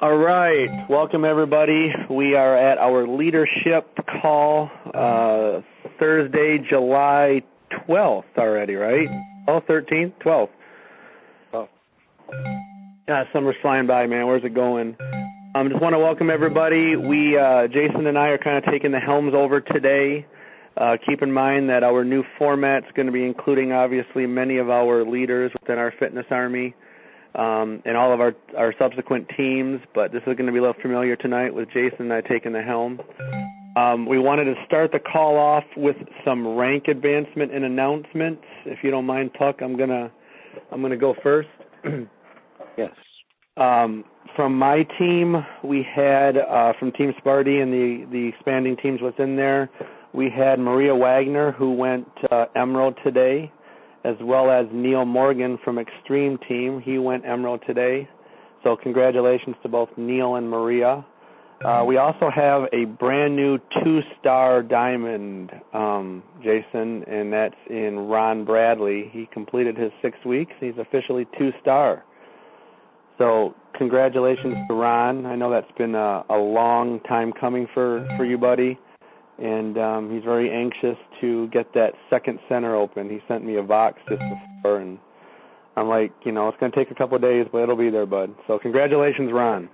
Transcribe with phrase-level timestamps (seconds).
[0.00, 0.88] All right.
[0.88, 1.92] Welcome, everybody.
[2.08, 5.62] We are at our leadership call uh,
[5.98, 9.08] Thursday, July 12th already, right?
[9.48, 10.12] Oh, 13th?
[10.20, 10.50] 12th.
[11.52, 11.68] Oh.
[13.08, 14.28] Yeah, summer's flying by, man.
[14.28, 14.94] Where's it going?
[15.00, 16.94] I um, just want to welcome everybody.
[16.94, 20.24] We, uh, Jason and I are kind of taking the helms over today.
[20.76, 24.58] Uh, keep in mind that our new format is going to be including, obviously, many
[24.58, 26.76] of our leaders within our fitness army
[27.34, 30.62] um, and all of our, our subsequent teams, but this is going to be a
[30.62, 33.00] little familiar tonight with Jason and I taking the helm.
[33.76, 38.42] Um, we wanted to start the call off with some rank advancement and announcements.
[38.64, 40.10] If you don't mind, Puck, I'm gonna
[40.72, 41.48] I'm gonna go first.
[42.76, 42.90] yes.
[43.56, 44.04] Um,
[44.34, 49.36] from my team, we had uh, from Team Sparty and the the expanding teams within
[49.36, 49.70] there,
[50.12, 53.52] we had Maria Wagner who went uh, Emerald today
[54.04, 56.80] as well as Neil Morgan from Extreme Team.
[56.80, 58.08] He went Emerald today.
[58.64, 61.04] So congratulations to both Neil and Maria.
[61.64, 68.44] Uh, we also have a brand new two-star diamond, um, Jason, and that's in Ron
[68.44, 69.08] Bradley.
[69.12, 70.52] He completed his six weeks.
[70.60, 72.04] He's officially two-star.
[73.18, 75.26] So congratulations to Ron.
[75.26, 78.78] I know that's been a, a long time coming for, for you, buddy
[79.38, 83.08] and um, he's very anxious to get that second center open.
[83.08, 84.98] He sent me a box just before, and
[85.76, 87.90] I'm like, you know, it's going to take a couple of days, but it'll be
[87.90, 88.34] there, bud.
[88.46, 89.68] So congratulations, Ron.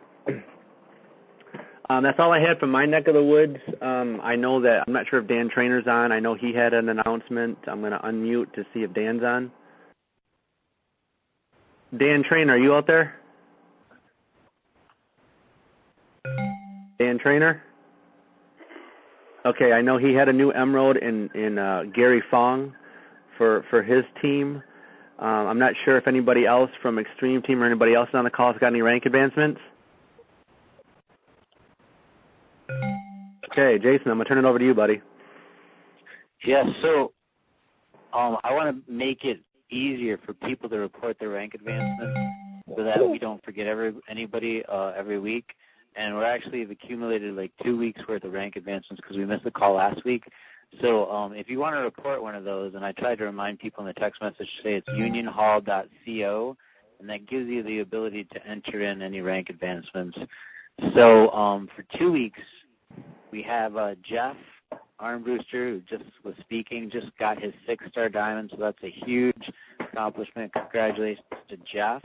[1.91, 3.59] Um, that's all I had from my neck of the woods.
[3.83, 6.13] Um, I know that I'm not sure if Dan Trainer's on.
[6.13, 7.59] I know he had an announcement.
[7.67, 9.53] I'm going to unmute to see if Dan's on.
[11.97, 13.15] Dan Trainer, are you out there?
[16.99, 17.63] Dan Trainer?
[19.47, 22.75] Okay, I know he had a new emerald in in uh, Gary Fong
[23.37, 24.63] for for his team.
[25.19, 28.31] Um, I'm not sure if anybody else from Extreme Team or anybody else on the
[28.31, 29.61] call has got any rank advancements.
[33.51, 35.03] Okay, Jason, I'm gonna turn it over to you, buddy.
[36.43, 37.13] Yes, so
[38.13, 39.41] um, I want to make it
[39.71, 42.19] easier for people to report their rank advancements
[42.77, 45.55] so that we don't forget every anybody uh, every week
[45.97, 49.45] and we're actually have accumulated like two weeks worth of rank advancements because we missed
[49.45, 50.25] the call last week.
[50.81, 53.61] So um, if you want to report one of those, and I tried to remind
[53.61, 56.57] people in the text message, to say it's unionhall.co,
[57.01, 60.19] and that gives you the ability to enter in any rank advancements.
[60.95, 62.41] So um, for two weeks,
[63.31, 64.37] we have uh, Jeff
[65.01, 70.53] Armbruster, who just was speaking, just got his six-star diamond, so that's a huge accomplishment.
[70.53, 72.03] Congratulations to Jeff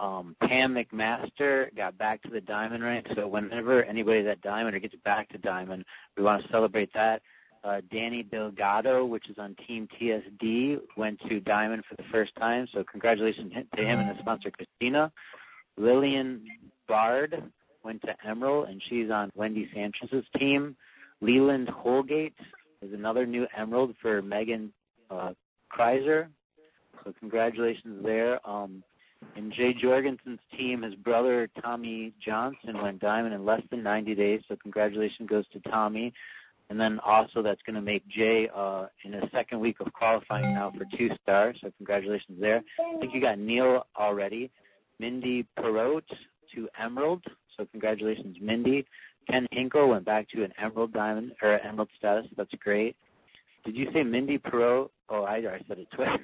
[0.00, 3.06] um, Pam McMaster got back to the diamond rank.
[3.14, 5.84] So whenever anybody's at diamond or gets back to diamond,
[6.16, 7.20] we want to celebrate that.
[7.62, 12.66] Uh, Danny Delgado, which is on Team TSD, went to diamond for the first time.
[12.72, 15.12] So congratulations to him and his sponsor Christina.
[15.76, 16.46] Lillian
[16.88, 17.42] Bard
[17.84, 20.74] went to emerald, and she's on Wendy Sanchez's team.
[21.20, 22.34] Leland Holgate
[22.80, 24.72] is another new emerald for Megan
[25.10, 25.34] uh,
[25.70, 26.28] Kreiser.
[27.04, 28.40] So congratulations there.
[28.48, 28.82] Um,
[29.36, 34.42] in Jay Jorgensen's team, his brother Tommy Johnson went diamond in less than 90 days,
[34.48, 36.12] so congratulations goes to Tommy.
[36.68, 40.54] And then also that's going to make Jay uh, in his second week of qualifying
[40.54, 42.62] now for two stars, so congratulations there.
[42.78, 44.50] I think you got Neil already.
[45.00, 46.04] Mindy Perot
[46.54, 47.24] to Emerald,
[47.56, 48.86] so congratulations, Mindy.
[49.28, 52.26] Ken Hinkle went back to an Emerald Diamond or Emerald status.
[52.36, 52.96] That's great.
[53.64, 54.90] Did you say Mindy Perot?
[55.08, 56.18] Oh, I, I said it twice.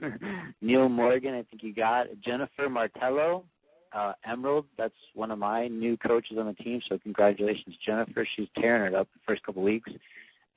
[0.61, 2.07] Neil Morgan, I think you got.
[2.21, 3.45] Jennifer Martello,
[3.93, 4.67] uh, Emerald.
[4.79, 6.81] That's one of my new coaches on the team.
[6.89, 8.27] So congratulations, Jennifer.
[8.37, 9.91] She's tearing it up the first couple weeks.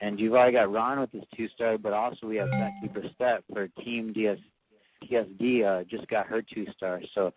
[0.02, 3.44] And you've already got Ron with his two star, but also we have Becky Bristette
[3.52, 4.38] for Team DS,
[5.04, 5.66] TSD.
[5.66, 7.02] Uh, just got her two star.
[7.14, 7.34] So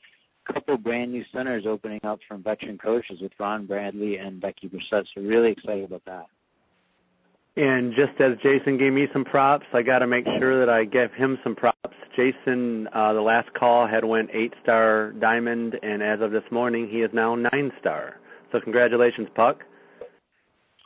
[0.49, 4.69] a couple brand new centers opening up from veteran coaches with Ron Bradley and Becky
[4.69, 5.07] Bristette.
[5.15, 6.27] So really excited about that.
[7.57, 10.85] And just as Jason gave me some props, I got to make sure that I
[10.85, 11.77] give him some props.
[12.17, 16.89] Jason, uh, the last call had went eight star diamond, and as of this morning,
[16.89, 18.19] he is now nine star.
[18.53, 19.65] So congratulations, Puck.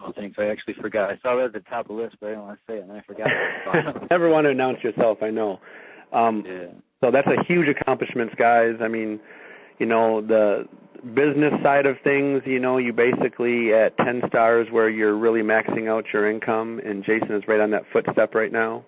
[0.00, 0.38] Oh, thanks.
[0.38, 1.10] I actually forgot.
[1.10, 2.78] I saw it at the top of the list, but I didn't want to say
[2.78, 4.10] it, and I forgot.
[4.10, 5.60] Never want to announce yourself, I know.
[6.12, 6.66] Um, yeah.
[7.02, 8.76] So that's a huge accomplishment, guys.
[8.80, 9.20] I mean,
[9.78, 10.68] you know, the
[11.14, 15.88] business side of things, you know, you basically at 10 stars where you're really maxing
[15.88, 18.84] out your income, and Jason is right on that footstep right now.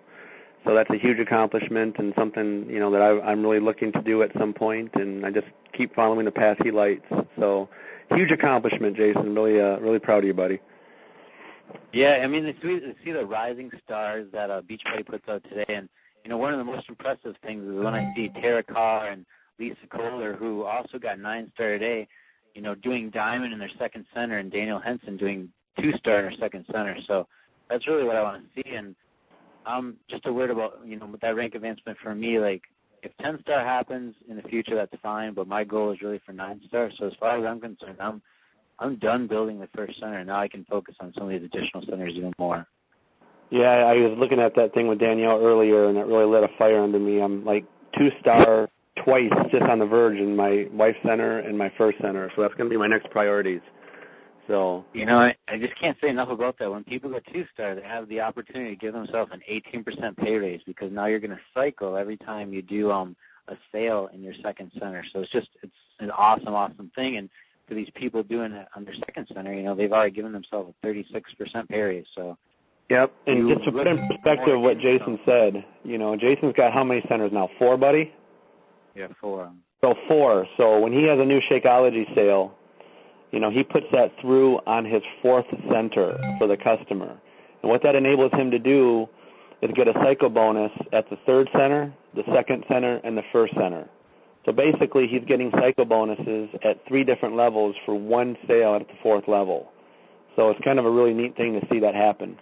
[0.65, 4.03] So that's a huge accomplishment and something, you know, that I, I'm really looking to
[4.03, 7.07] do at some point, and I just keep following the path he lights.
[7.39, 7.69] So
[8.11, 9.35] huge accomplishment, Jason.
[9.35, 10.61] Really, uh, really proud of you, buddy.
[11.93, 15.75] Yeah, I mean, to see, see the rising stars that uh, Beachbody puts out today,
[15.75, 15.89] and
[16.25, 19.25] you know, one of the most impressive things is when I see Tara Carr and
[19.59, 22.09] Lisa Kohler, who also got nine star today.
[22.55, 25.49] you know, doing diamond in their second center, and Danielle Henson doing
[25.81, 26.97] two star in her second center.
[27.07, 27.27] So
[27.69, 28.75] that's really what I want to see.
[28.75, 28.97] And
[29.67, 32.39] I'm just a word about you know with that rank advancement for me.
[32.39, 32.63] Like
[33.03, 35.35] if 10 star happens in the future, that's fine.
[35.35, 36.91] But my goal is really for nine star.
[36.97, 38.23] So as far as I'm concerned, I'm
[38.79, 40.25] I'm done building the first center.
[40.25, 42.67] Now I can focus on some of these additional centers even more.
[43.51, 46.49] Yeah, I was looking at that thing with Danielle earlier, and it really lit a
[46.59, 47.21] fire under me.
[47.21, 47.65] I'm like
[47.99, 48.68] two star
[49.09, 52.31] twice, just on the verge in my wife's center and my first center.
[52.37, 53.61] So that's going to be my next priorities.
[54.47, 56.71] So you know, I, I just can't say enough about that.
[56.71, 60.37] When people go two star, they have the opportunity to give themselves an 18% pay
[60.37, 63.15] raise because now you're going to cycle every time you do um
[63.49, 65.05] a sale in your second center.
[65.13, 67.17] So it's just it's an awesome, awesome thing.
[67.17, 67.29] And
[67.67, 70.73] for these people doing it on their second center, you know, they've already given themselves
[70.83, 72.07] a 36% pay raise.
[72.15, 72.37] So
[72.89, 73.13] Yep.
[73.27, 77.05] And just to put in perspective what Jason said, you know, Jason's got how many
[77.07, 77.51] centers now?
[77.59, 78.15] Four, buddy?
[78.99, 79.53] Yeah, four.
[79.81, 80.47] So four.
[80.57, 82.53] So when he has a new Shakeology sale,
[83.31, 87.17] you know, he puts that through on his fourth center for the customer.
[87.63, 89.09] And what that enables him to do
[89.63, 93.55] is get a cycle bonus at the third center, the second center, and the first
[93.55, 93.89] center.
[94.45, 98.95] So basically, he's getting cycle bonuses at three different levels for one sale at the
[99.01, 99.71] fourth level.
[100.35, 102.37] So it's kind of a really neat thing to see that happen.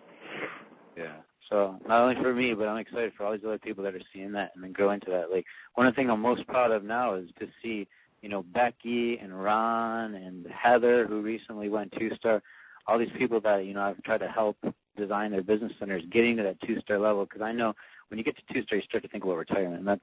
[1.48, 4.00] So not only for me, but I'm excited for all these other people that are
[4.12, 5.30] seeing that and then grow into that.
[5.30, 5.44] Like
[5.74, 7.86] one of the things I'm most proud of now is to see,
[8.22, 12.42] you know, Becky and Ron and Heather, who recently went two star,
[12.86, 14.56] all these people that you know I've tried to help
[14.96, 17.24] design their business centers, getting to that two star level.
[17.24, 17.74] Because I know
[18.08, 20.00] when you get to two star, you start to think about retirement, and that's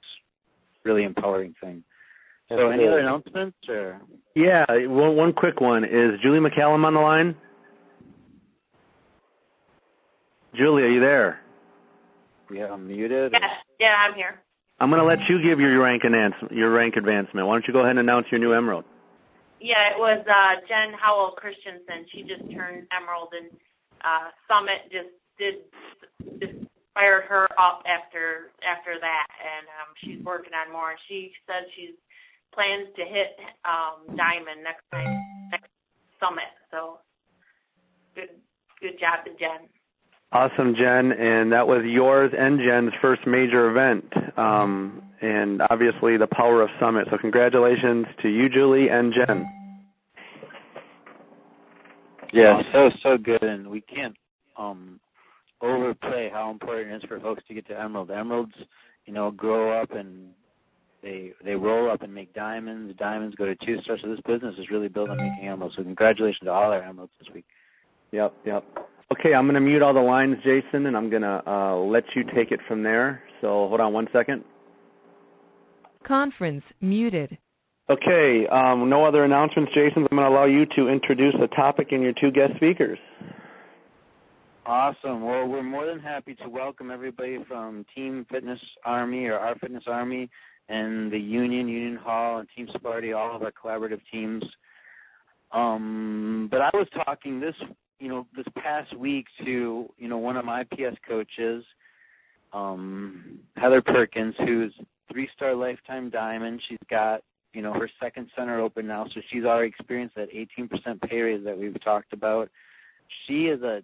[0.84, 1.84] really empowering thing.
[2.50, 4.00] So, any other announcements or?
[4.36, 7.36] Yeah, one one quick one is Julie McCallum on the line.
[10.56, 11.40] Julie, are you there?
[12.52, 13.32] Yeah, I'm muted.
[13.34, 13.44] Yes,
[13.80, 14.42] yeah, I'm here.
[14.80, 16.54] I'm going to let you give your rank advancement.
[16.54, 17.48] Your rank advancement.
[17.48, 18.86] Why don't you go ahead and announce your new emerald?
[19.60, 22.06] Yeah, it was uh, Jen Howell Christensen.
[22.12, 23.50] She just turned emerald, and
[24.02, 25.10] uh, Summit just
[25.40, 25.56] did
[26.40, 30.92] just fired her up after after that, and um, she's working on more.
[30.92, 31.96] And she said she's
[32.54, 35.18] plans to hit um, diamond next time
[35.50, 35.70] next
[36.20, 36.52] summit.
[36.70, 37.00] So
[38.16, 38.30] good
[38.82, 39.70] good job to Jen.
[40.34, 41.12] Awesome, Jen.
[41.12, 44.12] And that was yours and Jen's first major event.
[44.36, 47.08] Um, and obviously the power of Summit.
[47.12, 49.48] So congratulations to you, Julie, and Jen.
[52.34, 54.16] Yeah, so so good, and we can't
[54.58, 55.00] um,
[55.62, 58.10] overplay how important it is for folks to get to emerald.
[58.10, 58.56] Emeralds,
[59.06, 60.30] you know, grow up and
[61.04, 62.96] they they roll up and make diamonds.
[62.98, 64.00] Diamonds go to two stars.
[64.02, 65.76] So this business is really built on making emeralds.
[65.76, 67.46] So congratulations to all our emeralds this week.
[68.12, 68.83] Yep, yep.
[69.12, 72.04] Okay, I'm going to mute all the lines, Jason, and I'm going to uh, let
[72.16, 73.22] you take it from there.
[73.42, 74.44] So hold on one second.
[76.04, 77.38] Conference muted.
[77.90, 80.08] Okay, um, no other announcements, Jason.
[80.10, 82.98] I'm going to allow you to introduce the topic and your two guest speakers.
[84.66, 85.24] Awesome.
[85.26, 89.84] Well, we're more than happy to welcome everybody from Team Fitness Army or Our Fitness
[89.88, 90.30] Army
[90.70, 94.44] and the Union, Union Hall, and Team Sparty, all of our collaborative teams.
[95.52, 97.56] Um, but I was talking this
[98.04, 101.64] you know, this past week to, you know, one of my PS coaches,
[102.52, 104.74] um, Heather Perkins, who's
[105.10, 106.62] three star lifetime diamond.
[106.68, 107.24] She's got,
[107.54, 111.46] you know, her second center open now, so she's already experienced that 18% pay raise
[111.46, 112.50] that we've talked about.
[113.26, 113.82] She is a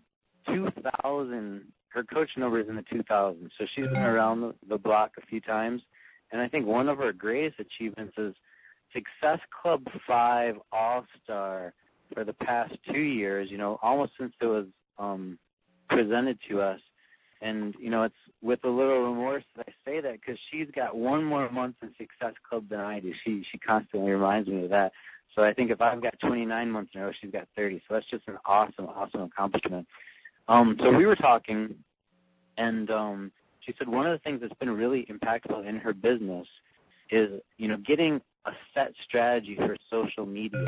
[0.47, 5.11] 2000, her coach number is in the 2000s, so she's been around the, the block
[5.17, 5.81] a few times.
[6.33, 8.35] And I think one of her greatest achievements is
[8.91, 11.73] Success Club 5 All Star
[12.13, 14.65] for the past two years, you know, almost since it was
[14.97, 15.37] um,
[15.89, 16.79] presented to us.
[17.41, 20.95] And, you know, it's with a little remorse that I say that because she's got
[20.95, 23.13] one more month in Success Club than I do.
[23.23, 24.91] She she constantly reminds me of that.
[25.35, 27.81] So I think if I've got 29 months in a row, she's got 30.
[27.87, 29.87] So that's just an awesome, awesome accomplishment.
[30.47, 31.75] Um, so we were talking,
[32.57, 36.47] and um, she said one of the things that's been really impactful in her business
[37.11, 40.65] is, you know, getting a set strategy for social media.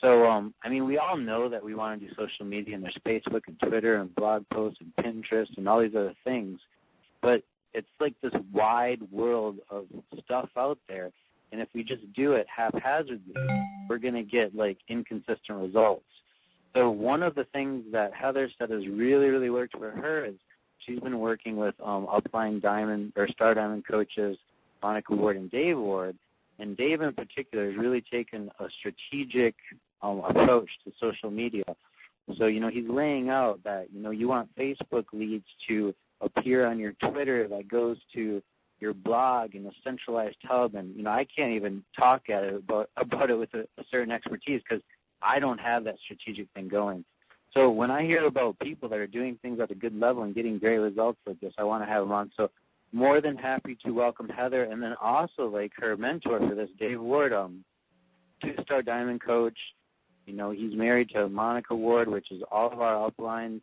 [0.00, 2.82] So, um, I mean, we all know that we want to do social media, and
[2.82, 6.58] there's Facebook and Twitter and blog posts and Pinterest and all these other things.
[7.20, 7.42] But
[7.74, 9.86] it's like this wide world of
[10.24, 11.10] stuff out there,
[11.52, 13.34] and if we just do it haphazardly,
[13.88, 16.04] we're going to get like inconsistent results.
[16.74, 20.34] So one of the things that Heather said has really, really worked for her is
[20.78, 24.38] she's been working with um, Upline Diamond or Star Diamond coaches,
[24.82, 26.16] Monica Ward and Dave Ward,
[26.58, 29.54] and Dave in particular has really taken a strategic
[30.02, 31.64] um, approach to social media.
[32.36, 36.66] So, you know, he's laying out that, you know, you want Facebook leads to appear
[36.66, 38.42] on your Twitter that goes to
[38.80, 42.54] your blog in a centralized hub, and you know I can't even talk at it
[42.54, 44.82] about about it with a, a certain expertise because
[45.22, 47.04] I don't have that strategic thing going.
[47.52, 50.34] So when I hear about people that are doing things at a good level and
[50.34, 52.30] getting great results like this, I want to have them on.
[52.36, 52.50] So
[52.92, 57.00] more than happy to welcome Heather, and then also like her mentor for this, Dave
[57.00, 57.64] Ward, um,
[58.42, 59.58] two-star diamond coach.
[60.30, 63.60] You know, he's married to Monica Ward, which is all of our uplines.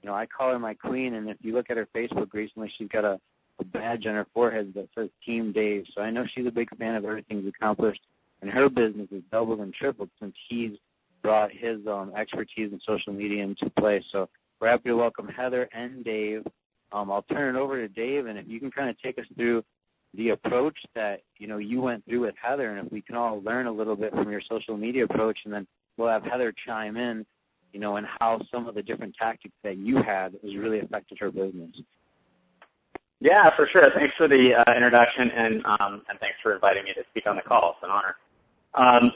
[0.00, 2.72] You know, I call her my queen, and if you look at her Facebook recently,
[2.78, 3.20] she's got a,
[3.58, 5.86] a badge on her forehead that says Team Dave.
[5.92, 8.02] So I know she's a big fan of everything he's accomplished,
[8.42, 10.78] and her business has doubled and tripled since he's
[11.20, 14.00] brought his um, expertise in social media into play.
[14.12, 14.28] So
[14.60, 16.46] we're happy to welcome Heather and Dave.
[16.92, 19.26] Um, I'll turn it over to Dave, and if you can kind of take us
[19.34, 19.64] through
[20.16, 23.42] the approach that you know you went through with Heather, and if we can all
[23.42, 26.96] learn a little bit from your social media approach, and then we'll have Heather chime
[26.96, 27.24] in,
[27.72, 31.18] you know, and how some of the different tactics that you had has really affected
[31.18, 31.80] her business.
[33.20, 33.90] Yeah, for sure.
[33.94, 37.36] Thanks for the uh, introduction, and um, and thanks for inviting me to speak on
[37.36, 37.76] the call.
[37.76, 38.16] It's an honor.
[38.74, 39.12] Um,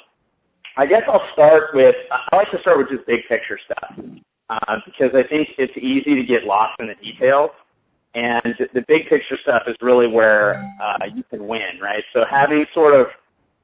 [0.79, 3.99] I guess I'll start with, I like to start with just big picture stuff
[4.49, 7.51] uh, because I think it's easy to get lost in the details.
[8.15, 12.05] And the big picture stuff is really where uh, you can win, right?
[12.13, 13.09] So having sort of,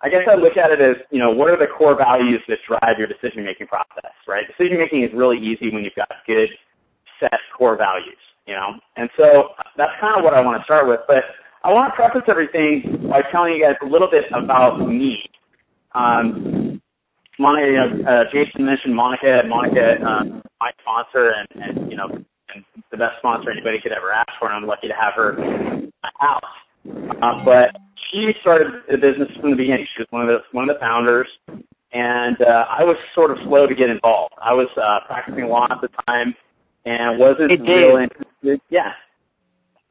[0.04, 2.58] I guess I look at it as, you know, what are the core values that
[2.68, 4.44] drive your decision-making process, right?
[4.46, 6.50] Decision-making is really easy when you've got good
[7.18, 8.75] set core values, you know?
[8.96, 11.00] And so that's kind of what I want to start with.
[11.08, 11.25] But
[11.62, 15.25] I want to preface everything by telling you guys a little bit about me.
[15.92, 16.82] Um,
[17.38, 19.42] Monica, you know, uh, Jason mentioned Monica.
[19.46, 20.25] Monica, uh,
[20.61, 22.08] my sponsor, and, and you know,
[22.54, 24.49] and the best sponsor anybody could ever ask for.
[24.49, 26.42] And I'm lucky to have her in my house.
[27.23, 27.75] Uh, but
[28.11, 29.87] she started the business from the beginning.
[29.96, 31.28] She was one of the one of the founders,
[31.92, 34.34] and uh, I was sort of slow to get involved.
[34.40, 36.34] I was uh, practicing law at the time,
[36.84, 38.61] and wasn't hey, real interested.
[38.70, 38.92] Yeah.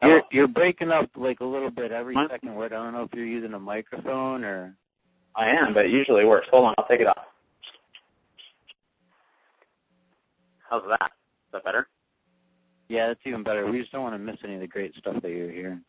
[0.01, 2.74] You're you're breaking up like a little bit every second word.
[2.74, 4.75] I don't know if you're using a microphone or.
[5.36, 6.48] I am, but it usually works.
[6.51, 7.25] Hold on, I'll take it off.
[10.70, 11.12] How's that?
[11.12, 11.88] Is that better?
[12.88, 13.65] Yeah, that's even better.
[13.65, 15.82] We just don't want to miss any of the great stuff that you're hearing.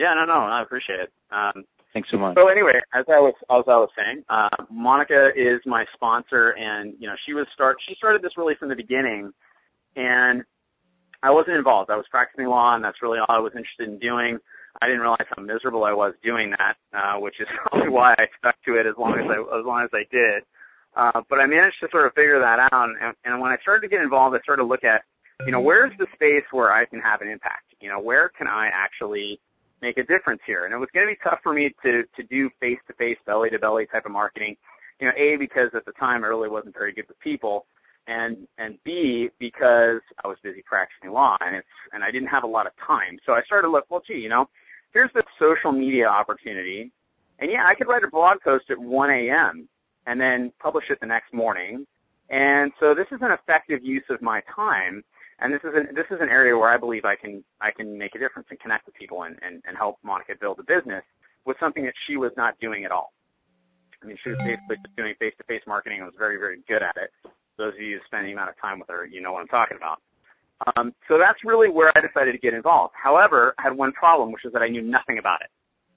[0.00, 1.12] Yeah, no, no, I appreciate it.
[1.30, 2.34] Um, Thanks so much.
[2.34, 6.94] So anyway, as I was as I was saying, uh, Monica is my sponsor, and
[6.98, 9.30] you know she was start she started this really from the beginning,
[9.96, 10.42] and
[11.22, 11.90] I wasn't involved.
[11.90, 14.38] I was practicing law, and that's really all I was interested in doing.
[14.80, 18.26] I didn't realize how miserable I was doing that, uh, which is probably why I
[18.38, 20.44] stuck to it as long as I as long as I did.
[20.96, 22.88] Uh, but I managed to sort of figure that out.
[22.88, 25.04] And, and when I started to get involved, I started to look at,
[25.44, 27.74] you know, where's the space where I can have an impact?
[27.80, 29.38] You know, where can I actually
[29.82, 30.64] make a difference here?
[30.64, 33.18] And it was going to be tough for me to to do face to face,
[33.26, 34.56] belly to belly type of marketing.
[35.00, 37.66] You know, a because at the time I really wasn't very good with people,
[38.06, 42.44] and and b because I was busy practicing law and it's and I didn't have
[42.44, 43.18] a lot of time.
[43.24, 44.48] So I started to look, well, gee, you know,
[44.92, 46.92] here's this social media opportunity,
[47.38, 49.68] and yeah, I could write a blog post at 1 a.m
[50.06, 51.86] and then publish it the next morning.
[52.30, 55.02] And so this is an effective use of my time,
[55.40, 57.96] and this is an, this is an area where I believe I can I can
[57.96, 61.04] make a difference and connect with people and, and, and help Monica build a business
[61.44, 63.12] with something that she was not doing at all.
[64.02, 66.96] I mean, she was basically just doing face-to-face marketing and was very, very good at
[66.96, 67.10] it.
[67.58, 69.48] Those of you who spend any amount of time with her, you know what I'm
[69.48, 70.00] talking about.
[70.76, 72.94] Um, so that's really where I decided to get involved.
[72.94, 75.48] However, I had one problem, which is that I knew nothing about it.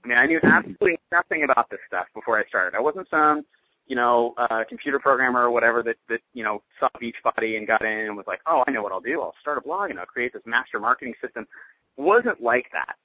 [0.03, 2.75] I mean, I knew absolutely nothing about this stuff before I started.
[2.75, 3.45] I wasn't some
[3.87, 7.83] you know, uh, computer programmer or whatever that, that, you know, saw Beachbody and got
[7.83, 9.21] in and was like, oh, I know what I'll do.
[9.21, 11.45] I'll start a blog and I'll create this master marketing system.
[11.97, 12.95] wasn't like that.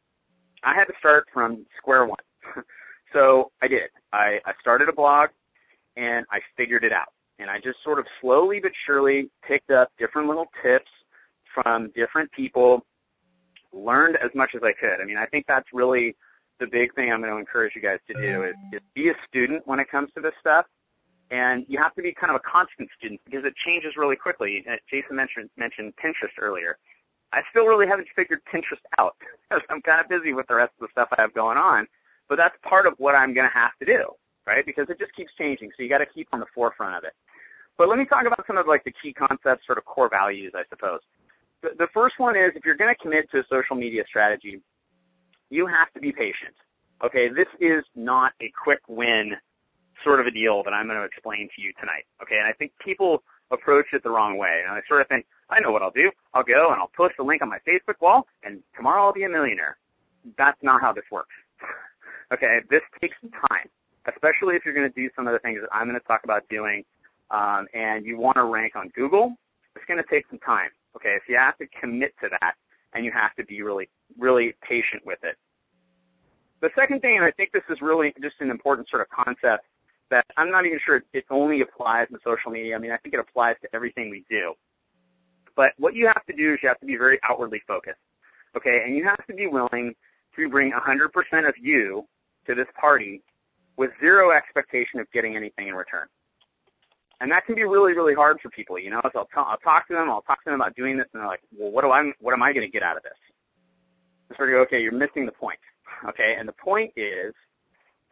[0.62, 2.18] I had to start from square one.
[3.12, 3.90] so I did.
[4.12, 5.30] I, I started a blog
[5.96, 7.12] and I figured it out.
[7.40, 10.90] And I just sort of slowly but surely picked up different little tips
[11.54, 12.84] from different people,
[13.72, 15.00] learned as much as I could.
[15.00, 16.16] I mean, I think that's really
[16.60, 19.14] the big thing I'm going to encourage you guys to do is, is be a
[19.28, 20.66] student when it comes to this stuff.
[21.30, 24.64] And you have to be kind of a constant student because it changes really quickly.
[24.70, 26.78] Uh, Jason mentioned, mentioned Pinterest earlier.
[27.32, 29.16] I still really haven't figured Pinterest out
[29.50, 31.86] because I'm kind of busy with the rest of the stuff I have going on.
[32.28, 34.04] But that's part of what I'm going to have to do,
[34.46, 34.64] right?
[34.64, 35.70] Because it just keeps changing.
[35.76, 37.12] So you got to keep on the forefront of it.
[37.76, 40.52] But let me talk about some of like the key concepts, sort of core values,
[40.54, 41.00] I suppose.
[41.62, 44.60] The, the first one is if you're going to commit to a social media strategy,
[45.50, 46.54] you have to be patient.
[47.04, 49.36] Okay, this is not a quick win
[50.04, 52.04] sort of a deal that I'm going to explain to you tonight.
[52.22, 54.62] Okay, and I think people approach it the wrong way.
[54.64, 56.10] And I sort of think, I know what I'll do.
[56.34, 59.24] I'll go and I'll post a link on my Facebook wall, and tomorrow I'll be
[59.24, 59.78] a millionaire.
[60.36, 61.34] That's not how this works.
[62.32, 63.16] okay, this takes
[63.48, 63.68] time,
[64.06, 66.24] especially if you're going to do some of the things that I'm going to talk
[66.24, 66.84] about doing,
[67.30, 69.34] um, and you want to rank on Google.
[69.74, 70.70] It's going to take some time.
[70.96, 72.54] Okay, so you have to commit to that,
[72.94, 75.36] and you have to be really, really patient with it.
[76.60, 79.64] the second thing, and I think this is really just an important sort of concept
[80.10, 82.74] that I'm not even sure it only applies to social media.
[82.74, 84.54] I mean, I think it applies to everything we do.
[85.54, 87.98] But what you have to do is you have to be very outwardly focused,
[88.56, 88.82] okay?
[88.84, 89.94] And you have to be willing
[90.36, 92.06] to bring 100% of you
[92.46, 93.22] to this party
[93.76, 96.06] with zero expectation of getting anything in return.
[97.20, 99.00] And that can be really, really hard for people, you know.
[99.12, 101.20] So I'll, t- I'll talk to them, I'll talk to them about doing this, and
[101.20, 103.18] they're like, "Well, what do I, what am I going to get out of this?"
[104.30, 105.58] I sort of go, "Okay, you're missing the point."
[106.08, 107.34] Okay, and the point is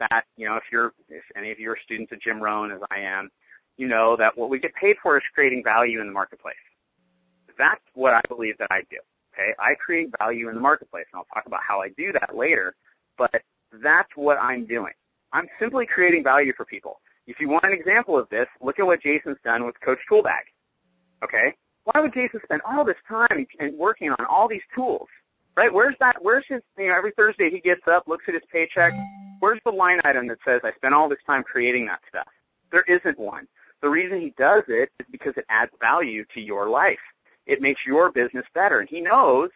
[0.00, 2.80] that you know, if you're, if any of you are students of Jim Rohn, as
[2.90, 3.30] I am,
[3.76, 6.56] you know that what we get paid for is creating value in the marketplace.
[7.56, 8.96] That's what I believe that I do.
[9.34, 12.34] Okay, I create value in the marketplace, and I'll talk about how I do that
[12.34, 12.74] later.
[13.16, 13.42] But
[13.82, 14.92] that's what I'm doing.
[15.32, 17.00] I'm simply creating value for people.
[17.26, 20.42] If you want an example of this, look at what Jason's done with Coach Toolbag.
[21.24, 21.54] Okay,
[21.84, 25.08] why would Jason spend all this time and working on all these tools?
[25.56, 25.72] Right?
[25.72, 26.16] Where's that?
[26.20, 26.60] Where's his?
[26.76, 28.92] You know, every Thursday he gets up, looks at his paycheck.
[29.40, 32.28] Where's the line item that says I spent all this time creating that stuff?
[32.70, 33.48] There isn't one.
[33.82, 36.98] The reason he does it is because it adds value to your life.
[37.46, 39.50] It makes your business better, and he knows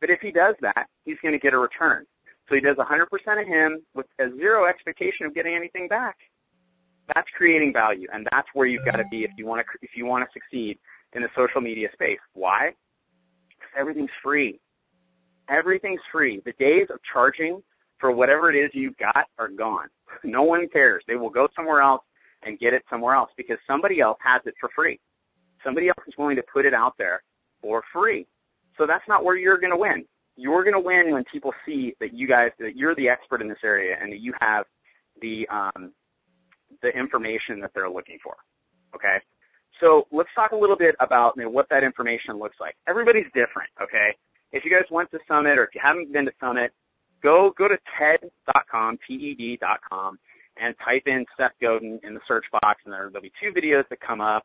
[0.00, 2.06] that if he does that, he's going to get a return.
[2.48, 3.06] So he does 100%
[3.40, 6.16] of him with a zero expectation of getting anything back.
[7.14, 9.96] That's creating value, and that's where you've got to be if you want to if
[9.96, 10.78] you want to succeed
[11.14, 12.18] in the social media space.
[12.34, 12.72] Why?
[13.48, 14.60] Because everything's free.
[15.48, 16.42] Everything's free.
[16.44, 17.62] The days of charging
[17.98, 19.88] for whatever it is you've got are gone.
[20.24, 21.04] No one cares.
[21.06, 22.02] They will go somewhere else
[22.42, 24.98] and get it somewhere else because somebody else has it for free.
[25.62, 27.22] Somebody else is willing to put it out there
[27.60, 28.26] for free.
[28.78, 30.06] So that's not where you're going to win.
[30.36, 33.48] You're going to win when people see that you guys that you're the expert in
[33.48, 34.64] this area and that you have
[35.20, 35.92] the um,
[36.82, 38.36] the information that they're looking for.
[38.94, 39.18] Okay.
[39.80, 42.76] So let's talk a little bit about you know, what that information looks like.
[42.88, 43.70] Everybody's different.
[43.82, 44.14] Okay.
[44.52, 46.72] If you guys went to Summit or if you haven't been to Summit,
[47.22, 50.18] go go to TED.com, T-E-D.com,
[50.56, 53.88] and type in Seth Godin in the search box, and there, will be two videos
[53.88, 54.44] that come up,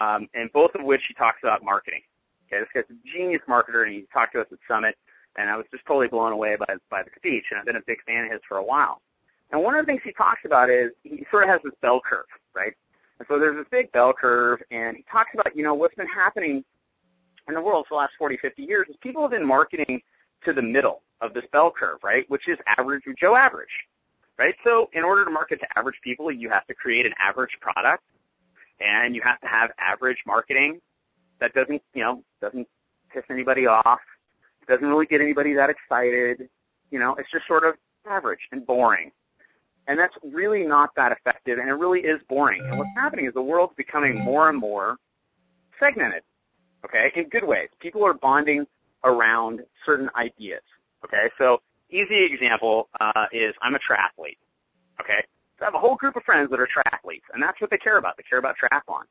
[0.00, 2.02] um, and both of which he talks about marketing.
[2.46, 4.96] Okay, this guy's a genius marketer, and he talked to us at Summit,
[5.36, 7.82] and I was just totally blown away by by the speech, and I've been a
[7.86, 9.00] big fan of his for a while.
[9.52, 12.00] And one of the things he talks about is he sort of has this bell
[12.00, 12.72] curve, right?
[13.18, 16.08] And so there's this big bell curve, and he talks about, you know, what's been
[16.08, 16.64] happening
[17.48, 20.02] in the world for the last 40, 50 years is people have been marketing
[20.44, 22.28] to the middle of this bell curve, right?
[22.28, 23.70] Which is average or Joe average,
[24.38, 24.54] right?
[24.64, 28.02] So in order to market to average people, you have to create an average product,
[28.80, 30.80] and you have to have average marketing
[31.40, 32.66] that doesn't, you know, doesn't
[33.12, 34.00] piss anybody off,
[34.68, 36.48] doesn't really get anybody that excited.
[36.90, 37.74] You know, it's just sort of
[38.08, 39.12] average and boring.
[39.88, 42.60] And that's really not that effective, and it really is boring.
[42.68, 44.96] And what's happening is the world's becoming more and more
[45.78, 46.22] segmented,
[46.84, 47.68] okay, in good ways.
[47.78, 48.66] People are bonding
[49.04, 50.62] around certain ideas,
[51.04, 51.30] okay?
[51.38, 54.38] So easy example uh, is I'm a triathlete,
[55.00, 55.22] okay?
[55.58, 57.78] So I have a whole group of friends that are triathletes, and that's what they
[57.78, 58.16] care about.
[58.16, 59.04] They care about triathlon.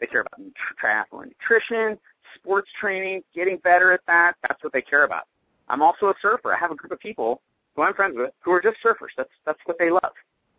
[0.00, 0.40] They care about
[0.82, 1.98] triathlon nutrition,
[2.34, 4.34] sports training, getting better at that.
[4.42, 5.24] That's what they care about.
[5.68, 6.54] I'm also a surfer.
[6.54, 7.42] I have a group of people
[7.74, 9.14] who I'm friends with who are just surfers.
[9.16, 10.12] That's that's what they love.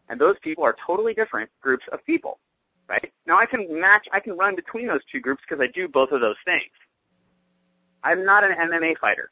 [0.10, 2.40] And those people are totally different groups of people,
[2.90, 3.12] right?
[3.26, 6.12] Now I can match, I can run between those two groups because I do both
[6.12, 6.72] of those things.
[8.04, 9.32] I'm not an MMA fighter,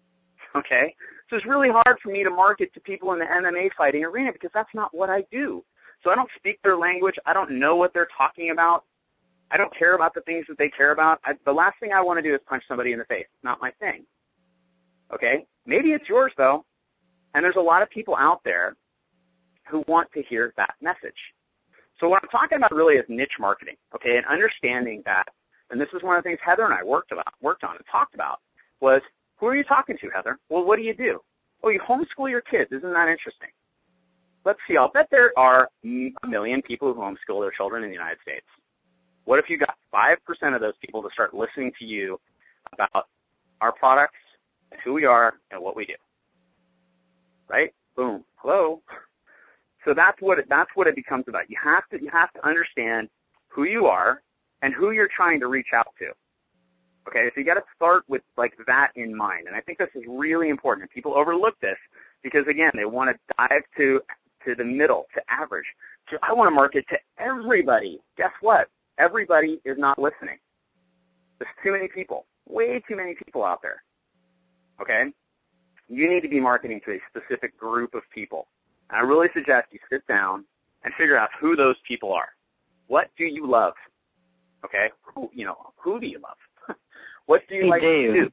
[0.56, 0.94] okay?
[1.28, 4.32] So it's really hard for me to market to people in the MMA fighting arena
[4.32, 5.64] because that's not what I do.
[6.02, 7.16] So I don't speak their language.
[7.26, 8.84] I don't know what they're talking about.
[9.50, 11.20] I don't care about the things that they care about.
[11.24, 13.26] I, the last thing I want to do is punch somebody in the face.
[13.42, 14.04] Not my thing.
[15.12, 15.46] Okay?
[15.66, 16.64] Maybe it's yours though.
[17.34, 18.76] And there's a lot of people out there
[19.68, 21.34] who want to hear that message.
[22.00, 25.28] So what I'm talking about really is niche marketing, okay, and understanding that,
[25.70, 27.84] and this is one of the things Heather and I worked about, worked on and
[27.90, 28.40] talked about,
[28.80, 29.00] was
[29.36, 30.38] who are you talking to, Heather?
[30.48, 31.20] Well, what do you do?
[31.62, 32.70] Oh, you homeschool your kids.
[32.70, 33.48] Isn't that interesting?
[34.44, 34.76] Let's see.
[34.76, 38.46] I'll bet there are a million people who homeschool their children in the United States.
[39.24, 42.20] What if you got 5% of those people to start listening to you
[42.72, 43.08] about
[43.60, 44.14] our products,
[44.84, 45.94] who we are, and what we do?
[47.48, 47.72] Right?
[47.96, 48.24] Boom.
[48.36, 48.82] Hello.
[49.84, 51.48] So that's what it, that's what it becomes about.
[51.48, 53.08] You have to you have to understand
[53.48, 54.22] who you are
[54.62, 56.12] and who you're trying to reach out to.
[57.08, 59.88] Okay, so you got to start with like that in mind, and I think this
[59.94, 60.90] is really important.
[60.90, 61.78] People overlook this
[62.22, 64.00] because again, they want to dive to
[64.44, 65.66] to the middle, to average.
[66.10, 68.00] So I want to market to everybody.
[68.16, 68.68] Guess what?
[68.98, 70.38] Everybody is not listening.
[71.38, 73.82] There's too many people, way too many people out there.
[74.80, 75.12] Okay,
[75.88, 78.46] you need to be marketing to a specific group of people.
[78.90, 80.44] And I really suggest you sit down
[80.84, 82.28] and figure out who those people are.
[82.86, 83.74] What do you love?
[84.64, 86.76] Okay, who you know, who do you love?
[87.26, 88.30] what do you hey, like Dave, to do?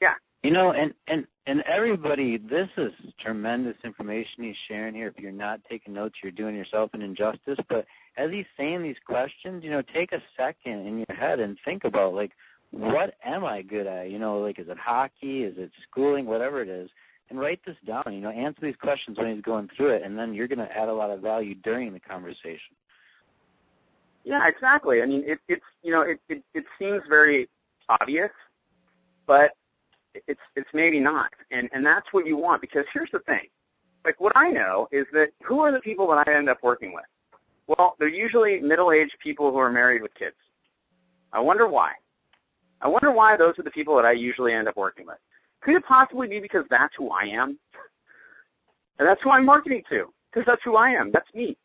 [0.00, 0.14] Yeah.
[0.42, 5.08] You know, and and and everybody, this is tremendous information he's sharing here.
[5.08, 7.58] If you're not taking notes, you're doing yourself an injustice.
[7.70, 7.86] But
[8.18, 11.84] as he's saying these questions, you know, take a second in your head and think
[11.84, 12.32] about like,
[12.70, 14.10] what am I good at?
[14.10, 15.44] You know, like is it hockey?
[15.44, 16.26] Is it schooling?
[16.26, 16.90] Whatever it is,
[17.30, 18.04] and write this down.
[18.06, 20.76] You know, answer these questions when he's going through it, and then you're going to
[20.76, 22.74] add a lot of value during the conversation.
[24.24, 25.02] Yeah, exactly.
[25.02, 27.48] I mean, it, it's you know, it, it it seems very
[27.88, 28.30] obvious,
[29.26, 29.52] but
[30.26, 33.46] it's it's maybe not, and and that's what you want because here's the thing,
[34.04, 36.92] like what I know is that who are the people that I end up working
[36.92, 37.04] with?
[37.66, 40.36] Well, they're usually middle-aged people who are married with kids.
[41.32, 41.92] I wonder why.
[42.80, 45.18] I wonder why those are the people that I usually end up working with.
[45.60, 47.58] Could it possibly be because that's who I am?
[48.98, 51.10] And that's who I'm marketing to, because that's who I am.
[51.12, 51.56] That's me.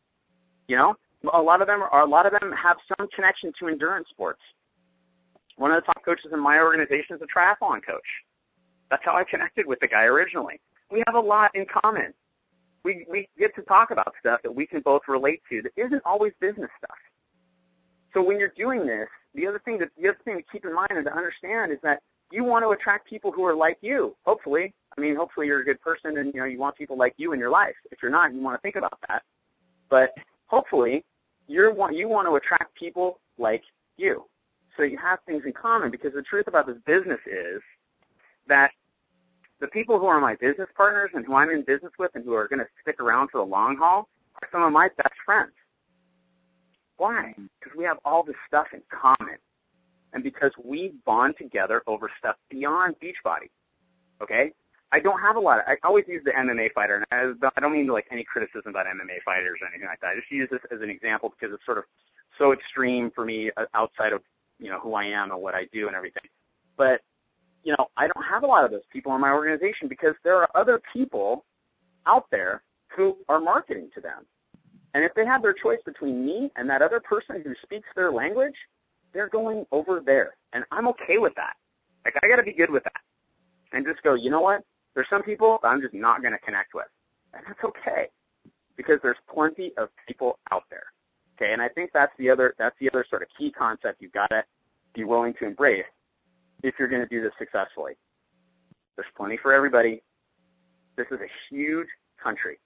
[0.68, 0.96] You know,
[1.32, 4.40] a lot of them are a lot of them have some connection to endurance sports.
[5.56, 8.02] One of the top coaches in my organization is a triathlon coach.
[8.90, 10.60] That's how I connected with the guy originally.
[10.90, 12.12] We have a lot in common.
[12.84, 16.02] We we get to talk about stuff that we can both relate to that isn't
[16.04, 16.96] always business stuff.
[18.14, 20.72] So when you're doing this, the other thing that the other thing to keep in
[20.72, 22.00] mind and to understand is that
[22.30, 24.16] you want to attract people who are like you.
[24.24, 27.14] Hopefully, I mean, hopefully you're a good person and you know you want people like
[27.16, 27.74] you in your life.
[27.90, 29.22] If you're not, you want to think about that.
[29.90, 30.14] But
[30.46, 31.04] hopefully,
[31.48, 33.62] you want you want to attract people like
[33.96, 34.24] you,
[34.76, 35.90] so you have things in common.
[35.90, 37.60] Because the truth about this business is
[38.46, 38.70] that
[39.60, 42.34] the people who are my business partners and who I'm in business with and who
[42.34, 44.08] are going to stick around for the long haul
[44.40, 45.52] are some of my best friends.
[46.96, 47.34] Why?
[47.36, 49.36] Because we have all this stuff in common.
[50.12, 53.50] And because we bond together over stuff beyond Beachbody.
[54.22, 54.52] Okay?
[54.92, 55.58] I don't have a lot.
[55.58, 58.70] Of, I always use the MMA fighter, and I, I don't mean like any criticism
[58.70, 60.10] about MMA fighters or anything like that.
[60.10, 61.84] I just use this as an example because it's sort of
[62.38, 64.22] so extreme for me uh, outside of
[64.60, 66.22] you know who I am and what I do and everything.
[66.76, 67.00] But
[67.64, 70.36] you know, I don't have a lot of those people in my organization because there
[70.36, 71.44] are other people
[72.06, 74.26] out there who are marketing to them.
[74.94, 78.12] And if they have their choice between me and that other person who speaks their
[78.12, 78.54] language,
[79.12, 80.34] they're going over there.
[80.52, 81.54] And I'm okay with that.
[82.04, 83.00] Like, I got to be good with that.
[83.72, 84.62] And just go, you know what?
[84.94, 86.86] There's some people I'm just not to connect with.
[87.32, 88.08] And that's okay.
[88.76, 90.84] Because there's plenty of people out there.
[91.36, 94.12] Okay, and I think that's the other that's the other sort of key concept you've
[94.12, 94.44] got to
[94.94, 95.84] be willing to embrace
[96.62, 97.94] if you're to do this successfully.
[98.96, 100.02] There's plenty for everybody.
[100.96, 101.88] This is a huge
[102.22, 102.58] country.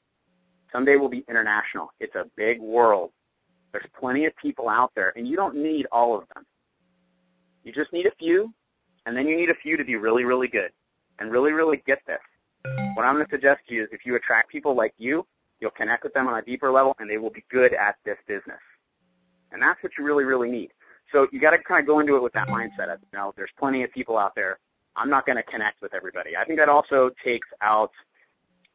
[0.73, 1.93] Someday we'll be international.
[2.01, 3.11] It's a big world.
[3.73, 6.45] There's plenty of people out there, and you don't need all of them.
[7.65, 8.53] You just need a few,
[9.07, 10.71] and then you need a few to be really, really good
[11.19, 12.21] and really, really get this.
[12.95, 15.27] What I'm going to suggest to you is if you attract people like you,
[15.61, 18.17] you'll connect with them on a deeper level, and they will be good at this
[18.27, 18.61] business.
[19.53, 20.71] And that's what you really, really need.
[21.13, 23.33] So you got to kind of go into it with that mindset of, you know,
[23.37, 24.59] there's plenty of people out there.
[24.97, 26.37] I'm not going to connect with everybody.
[26.37, 27.93] I think that also takes out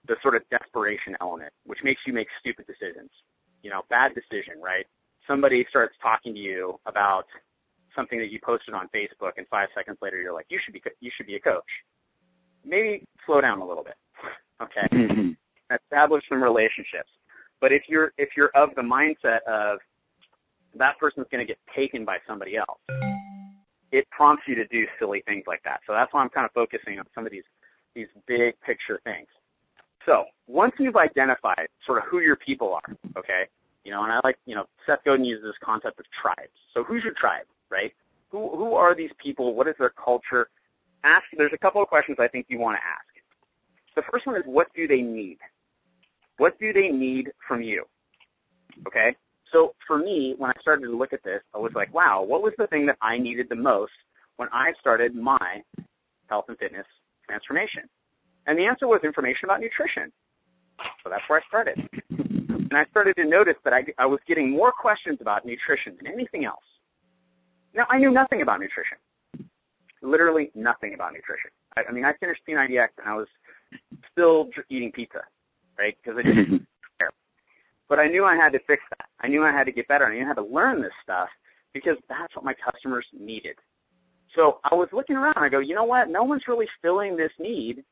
[0.07, 3.09] the sort of desperation element, which makes you make stupid decisions.
[3.61, 4.85] You know, bad decision, right?
[5.27, 7.25] Somebody starts talking to you about
[7.95, 10.83] something that you posted on Facebook, and five seconds later you're like, you should be
[10.99, 11.63] you should be a coach.
[12.65, 13.95] Maybe slow down a little bit,
[14.61, 14.87] okay?
[14.91, 15.31] Mm-hmm.
[15.73, 17.09] Establish some relationships.
[17.61, 19.79] But if you're if you're of the mindset of
[20.75, 22.79] that person's going to get taken by somebody else,
[23.91, 25.81] it prompts you to do silly things like that.
[25.87, 27.43] So that's why I'm kind of focusing on some of these
[27.95, 29.27] these big picture things.
[30.05, 33.45] So once you've identified sort of who your people are, okay,
[33.83, 36.51] you know, and I like, you know, Seth Godin uses this concept of tribes.
[36.73, 37.93] So who's your tribe, right?
[38.31, 39.55] Who who are these people?
[39.55, 40.49] What is their culture?
[41.03, 41.25] Ask.
[41.37, 43.05] There's a couple of questions I think you want to ask.
[43.95, 45.37] The first one is, what do they need?
[46.37, 47.85] What do they need from you?
[48.87, 49.15] Okay.
[49.51, 52.41] So for me, when I started to look at this, I was like, wow, what
[52.41, 53.93] was the thing that I needed the most
[54.37, 55.61] when I started my
[56.27, 56.87] health and fitness
[57.27, 57.83] transformation?
[58.45, 60.11] And the answer was information about nutrition.
[61.03, 61.87] So that's where I started.
[62.09, 66.11] And I started to notice that I, I was getting more questions about nutrition than
[66.11, 66.63] anything else.
[67.73, 68.97] Now, I knew nothing about nutrition.
[70.01, 71.51] Literally nothing about nutrition.
[71.77, 73.27] I, I mean, I finished P90X and I was
[74.11, 75.21] still eating pizza,
[75.77, 75.95] right?
[76.03, 76.67] Because I didn't
[76.99, 77.11] care.
[77.87, 79.07] But I knew I had to fix that.
[79.21, 80.05] I knew I had to get better.
[80.05, 81.29] I knew I had to learn this stuff
[81.73, 83.55] because that's what my customers needed.
[84.35, 85.37] So I was looking around.
[85.37, 86.09] I go, you know what?
[86.09, 87.83] No one's really filling this need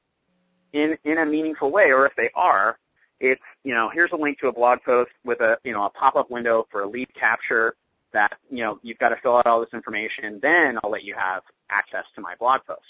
[0.74, 2.78] in in a meaningful way, or if they are,
[3.20, 5.90] it's you know here's a link to a blog post with a you know a
[5.90, 7.76] pop-up window for a lead capture
[8.14, 10.40] that you know you've got to fill out all this information.
[10.42, 12.82] Then I'll let you have access to my blog post.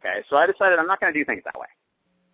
[0.00, 1.66] Okay, so I decided I'm not going to do things that way.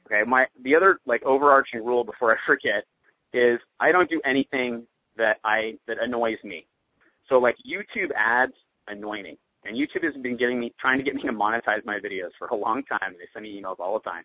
[0.07, 2.85] Okay, my the other like overarching rule before I forget
[3.33, 6.67] is I don't do anything that I that annoys me.
[7.29, 8.55] So like YouTube ads
[8.89, 9.39] annoy me.
[9.67, 12.49] And YouTube has been getting me trying to get me to monetize my videos for
[12.49, 13.15] a long time.
[13.19, 14.25] They send me emails all the time.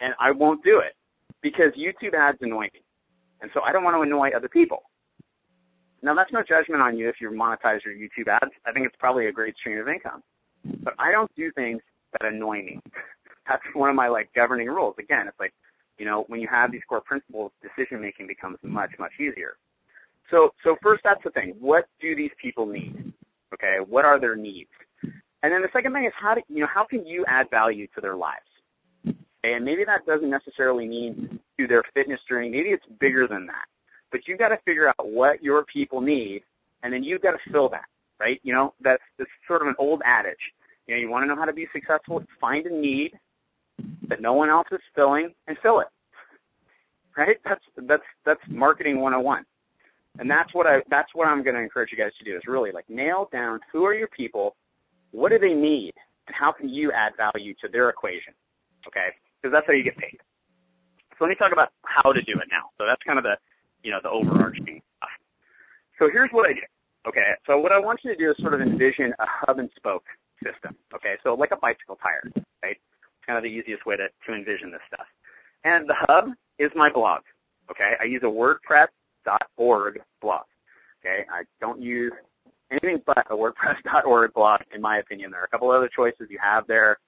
[0.00, 0.94] And I won't do it
[1.42, 2.82] because YouTube ads annoy me,
[3.40, 4.82] and so I don't want to annoy other people.
[6.02, 8.52] Now that's no judgment on you if you monetize your YouTube ads.
[8.64, 10.22] I think it's probably a great stream of income,
[10.82, 11.80] but I don't do things
[12.12, 12.80] that annoy me.
[13.48, 14.96] That's one of my like governing rules.
[14.98, 15.54] Again, it's like
[15.98, 19.56] you know when you have these core principles, decision making becomes much much easier.
[20.30, 21.54] So so first that's the thing.
[21.60, 23.12] What do these people need?
[23.54, 24.70] Okay, what are their needs?
[25.42, 27.86] And then the second thing is how do you know how can you add value
[27.94, 28.46] to their lives?
[29.54, 32.48] And maybe that doesn't necessarily mean to their fitness journey.
[32.48, 33.66] Maybe it's bigger than that.
[34.10, 36.42] But you've got to figure out what your people need,
[36.82, 37.84] and then you've got to fill that.
[38.18, 38.40] Right?
[38.42, 40.52] You know that's that's sort of an old adage.
[40.86, 42.24] You know, you want to know how to be successful.
[42.40, 43.18] Find a need
[44.08, 45.88] that no one else is filling, and fill it.
[47.16, 47.38] Right?
[47.44, 49.44] That's that's that's marketing 101.
[50.18, 52.42] And that's what I that's what I'm going to encourage you guys to do is
[52.48, 54.56] really like nail down who are your people,
[55.12, 55.92] what do they need,
[56.26, 58.32] and how can you add value to their equation?
[58.88, 59.08] Okay?
[59.40, 60.18] Because that's how you get paid.
[61.18, 62.70] So let me talk about how to do it now.
[62.78, 63.38] So that's kind of the
[63.82, 65.10] you know the overarching stuff.
[65.98, 66.60] So here's what I do.
[67.08, 69.70] Okay, so what I want you to do is sort of envision a hub and
[69.76, 70.04] spoke
[70.42, 70.74] system.
[70.94, 72.30] Okay, so like a bicycle tire,
[72.62, 72.76] right?
[72.76, 75.06] It's kind of the easiest way to, to envision this stuff.
[75.64, 77.22] And the hub is my blog.
[77.70, 80.44] Okay, I use a WordPress.org blog.
[81.00, 82.12] Okay, I don't use
[82.70, 85.30] anything but a WordPress.org blog, in my opinion.
[85.30, 86.98] There are a couple other choices you have there,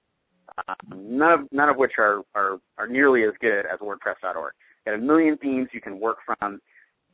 [0.67, 4.53] uh, none of none of which are, are are nearly as good as WordPress.org.
[4.85, 6.59] You Got a million themes you can work from.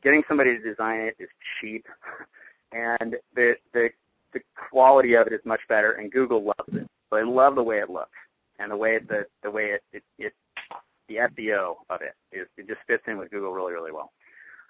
[0.02, 1.28] Getting somebody to design it is
[1.60, 1.86] cheap,
[2.72, 3.90] and the the
[4.32, 5.92] the quality of it is much better.
[5.92, 6.88] And Google loves it.
[7.10, 8.10] So I love the way it looks
[8.58, 10.32] and the way the the way it it, it
[11.08, 14.12] the SEO of it is it just fits in with Google really really well.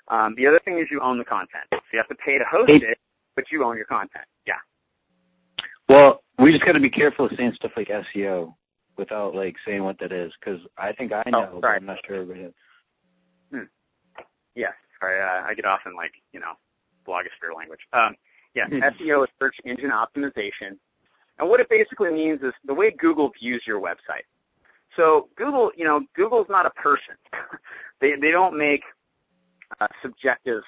[0.09, 1.65] Um, the other thing is you own the content.
[1.73, 2.99] So you have to pay to host it,
[3.35, 4.25] but you own your content.
[4.47, 4.55] Yeah.
[5.89, 8.55] Well, we just got to be careful of saying stuff like SEO
[8.97, 11.99] without like saying what that is, because I think I know, oh, but I'm not
[12.07, 12.45] sure everybody.
[12.45, 12.53] Does.
[13.53, 13.61] Hmm.
[14.55, 14.71] Yeah.
[15.01, 16.53] Sorry, uh, I get off in like you know
[17.07, 17.81] blogosphere language.
[17.93, 18.17] Um,
[18.55, 20.79] yeah, SEO is search engine optimization,
[21.39, 24.25] and what it basically means is the way Google views your website.
[24.97, 27.15] So Google, you know, Google's not a person.
[28.01, 28.83] they they don't make
[29.81, 30.63] uh, subjective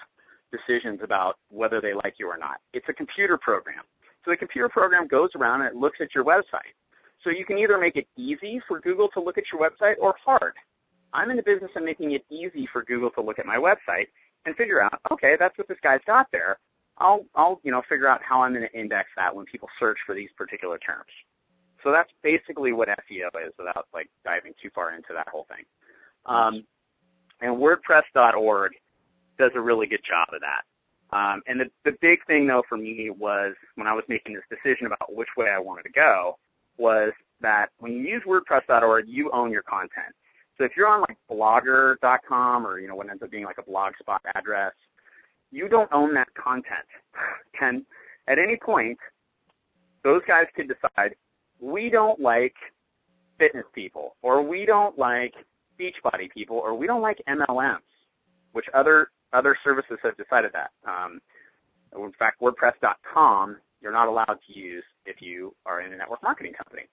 [0.52, 2.58] decisions about whether they like you or not.
[2.72, 3.84] It's a computer program.
[4.28, 6.76] So the computer program goes around and it looks at your website.
[7.24, 10.14] So you can either make it easy for Google to look at your website or
[10.22, 10.52] hard.
[11.14, 14.08] I'm in the business of making it easy for Google to look at my website
[14.44, 16.58] and figure out, okay, that's what this guy's got there.
[16.98, 19.96] I'll, I'll, you know, figure out how I'm going to index that when people search
[20.04, 21.08] for these particular terms.
[21.82, 25.64] So that's basically what SEO is without like diving too far into that whole thing.
[26.26, 26.66] Um,
[27.40, 28.72] and WordPress.org
[29.38, 30.64] does a really good job of that.
[31.10, 34.44] Um, and the, the big thing though for me was when I was making this
[34.50, 36.38] decision about which way I wanted to go
[36.76, 40.14] was that when you use WordPress.org, you own your content.
[40.56, 43.62] So if you're on like blogger.com or, you know, what ends up being like a
[43.62, 44.72] blogspot address,
[45.50, 46.86] you don't own that content.
[47.60, 47.84] And
[48.28, 48.98] at any point,
[50.04, 51.16] those guys could decide,
[51.58, 52.54] we don't like
[53.36, 55.34] fitness people, or we don't like
[55.80, 57.78] Beachbody people, or we don't like MLMs,
[58.52, 60.70] which other other services have decided that.
[60.86, 61.20] Um,
[61.94, 66.52] in fact, WordPress.com you're not allowed to use if you are in a network marketing
[66.52, 66.86] company.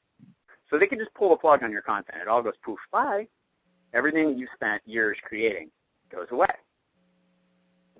[0.69, 2.19] So they can just pull the plug on your content.
[2.21, 3.27] It all goes poof, bye.
[3.93, 5.69] Everything you spent years creating
[6.11, 6.47] goes away.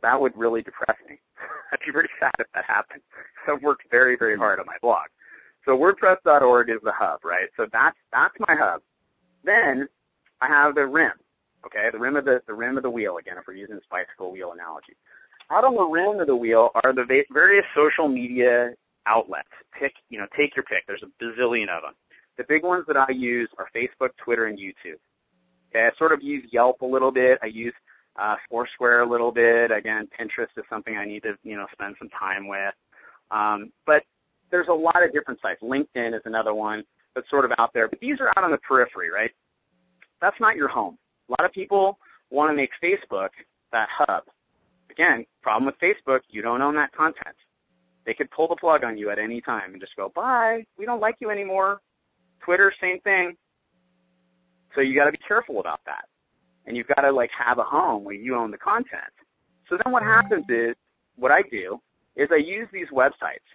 [0.01, 1.19] That would really depress me.
[1.71, 3.01] I'd be pretty sad if that happened.
[3.47, 5.07] I've worked very, very hard on my blog.
[5.65, 7.49] So WordPress.org is the hub, right?
[7.57, 8.81] So that's that's my hub.
[9.43, 9.87] Then
[10.41, 11.13] I have the rim,
[11.65, 13.37] okay, the rim of the the rim of the wheel again.
[13.37, 14.95] If we're using this bicycle wheel analogy,
[15.49, 18.73] out on the rim of the wheel are the va- various social media
[19.05, 19.49] outlets.
[19.77, 20.85] Pick, you know, take your pick.
[20.87, 21.93] There's a bazillion of them.
[22.37, 24.97] The big ones that I use are Facebook, Twitter, and YouTube.
[25.69, 27.39] Okay, I sort of use Yelp a little bit.
[27.41, 27.73] I use
[28.17, 29.71] uh, Foursquare a little bit.
[29.71, 32.73] Again, Pinterest is something I need to, you know, spend some time with.
[33.31, 34.03] Um, but
[34.51, 35.61] there's a lot of different sites.
[35.61, 37.87] LinkedIn is another one that's sort of out there.
[37.87, 39.31] But these are out on the periphery, right?
[40.21, 40.97] That's not your home.
[41.29, 41.97] A lot of people
[42.29, 43.29] want to make Facebook
[43.71, 44.23] that hub.
[44.89, 47.35] Again, problem with Facebook, you don't own that content.
[48.05, 50.85] They could pull the plug on you at any time and just go, bye, we
[50.85, 51.81] don't like you anymore.
[52.43, 53.35] Twitter, same thing.
[54.75, 56.05] So you got to be careful about that.
[56.67, 59.03] And you've got to like have a home where you own the content.
[59.69, 60.75] So then what happens is,
[61.15, 61.79] what I do
[62.15, 63.47] is I use these websites,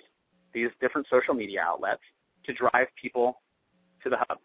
[0.52, 2.02] these different social media outlets
[2.44, 3.40] to drive people
[4.02, 4.38] to the hub.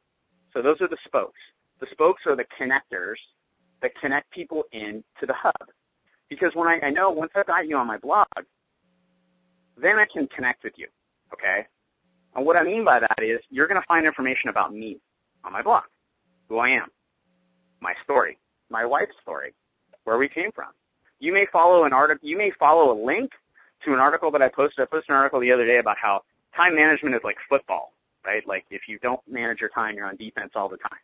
[0.54, 1.40] So those are the spokes.
[1.80, 3.18] The spokes are the connectors
[3.82, 5.70] that connect people in to the hub.
[6.30, 8.28] Because when I, I know once I've got you on my blog,
[9.78, 10.88] then I can connect with you.
[11.34, 11.66] Okay?
[12.36, 15.00] And what I mean by that is you're going to find information about me
[15.44, 15.84] on my blog,
[16.50, 16.88] who I am.
[17.82, 18.38] my story,
[18.70, 19.54] my wife's story,
[20.06, 20.70] where we came from.
[21.20, 23.32] You may follow an article, you may follow a link
[23.84, 24.84] to an article that I posted.
[24.84, 26.24] I posted an article the other day about how
[26.56, 27.94] time management is like football,
[28.26, 28.46] right?
[28.48, 31.00] Like if you don't manage your time, you're on defense all the time.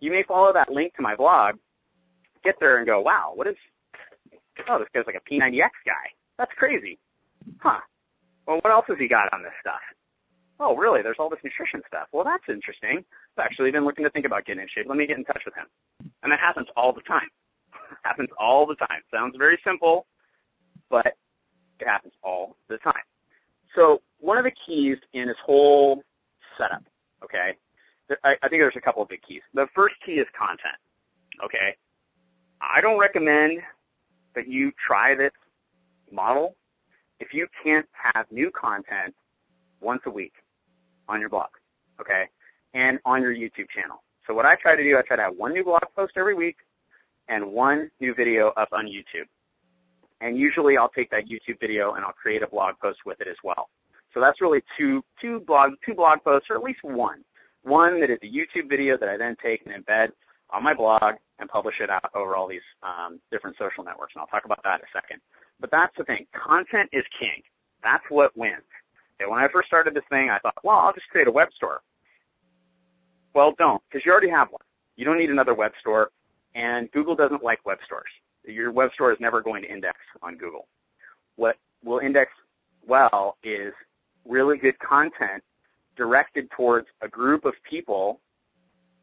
[0.00, 1.56] You may follow that link to my blog,
[2.42, 3.56] get there and go, wow, what is,
[4.68, 6.10] oh, this guy's like a P90X guy.
[6.38, 6.98] That's crazy.
[7.58, 7.80] Huh.
[8.46, 9.80] Well, what else has he got on this stuff?
[10.58, 11.02] Oh, really?
[11.02, 12.08] There's all this nutrition stuff.
[12.12, 13.04] Well, that's interesting.
[13.38, 14.86] I've actually been looking to think about getting in shape.
[14.88, 15.66] Let me get in touch with him.
[16.22, 17.28] And that happens all the time.
[18.02, 19.02] Happens all the time.
[19.12, 20.06] Sounds very simple,
[20.90, 21.06] but
[21.80, 23.02] it happens all the time.
[23.74, 26.02] So one of the keys in this whole
[26.56, 26.82] setup,
[27.22, 27.56] okay,
[28.24, 29.42] I, I think there's a couple of big keys.
[29.54, 30.76] The first key is content,
[31.44, 31.76] okay.
[32.60, 33.60] I don't recommend
[34.34, 35.32] that you try this
[36.12, 36.56] model
[37.20, 39.14] if you can't have new content
[39.80, 40.32] once a week
[41.08, 41.48] on your blog,
[42.00, 42.28] okay,
[42.74, 44.02] and on your YouTube channel.
[44.26, 46.34] So what I try to do, I try to have one new blog post every
[46.34, 46.56] week
[47.28, 49.26] and one new video up on YouTube.
[50.20, 53.28] And usually I'll take that YouTube video and I'll create a blog post with it
[53.28, 53.70] as well.
[54.12, 57.24] So that's really two, two blog, two blog posts or at least one.
[57.62, 60.10] One that is a YouTube video that I then take and embed
[60.50, 64.14] on my blog and publish it out over all these um, different social networks.
[64.14, 65.20] And I'll talk about that in a second.
[65.60, 66.26] But that's the thing.
[66.32, 67.42] Content is king.
[67.82, 68.62] That's what wins.
[69.26, 71.82] When I first started this thing, I thought, well, I'll just create a web store.
[73.34, 74.62] Well, don't, because you already have one.
[74.96, 76.10] You don't need another web store,
[76.54, 78.10] and Google doesn't like web stores.
[78.44, 80.66] Your web store is never going to index on Google.
[81.36, 82.32] What will index
[82.86, 83.72] well is
[84.26, 85.42] really good content
[86.00, 88.20] directed towards a group of people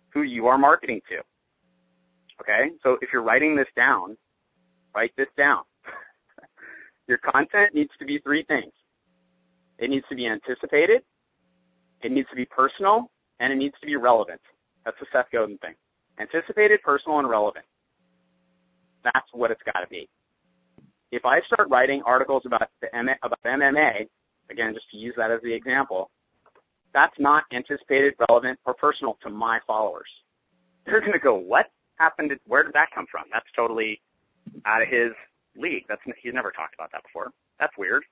[0.10, 1.18] who you are marketing to.
[2.42, 2.72] Okay?
[2.82, 4.18] So if you're writing this down,
[4.96, 5.62] write this down.
[7.08, 8.74] Your content needs to be three things.
[9.78, 11.04] It needs to be anticipated,
[12.02, 14.42] it needs to be personal, and it needs to be relevant.
[14.84, 15.76] That's the Seth Godin thing.
[16.20, 17.66] Anticipated, personal, and relevant.
[19.04, 20.10] That's what it's got to be.
[21.12, 24.08] If I start writing articles about the M- about MMA,
[24.50, 26.10] again, just to use that as the example,
[26.94, 30.10] that's not anticipated, relevant, or personal to my followers.
[30.86, 32.32] They're going to go, "What happened?
[32.32, 33.24] To, where did that come from?
[33.32, 34.02] That's totally
[34.66, 35.12] out of his
[35.56, 35.84] league.
[35.88, 37.32] That's he's never talked about that before.
[37.60, 38.04] That's weird."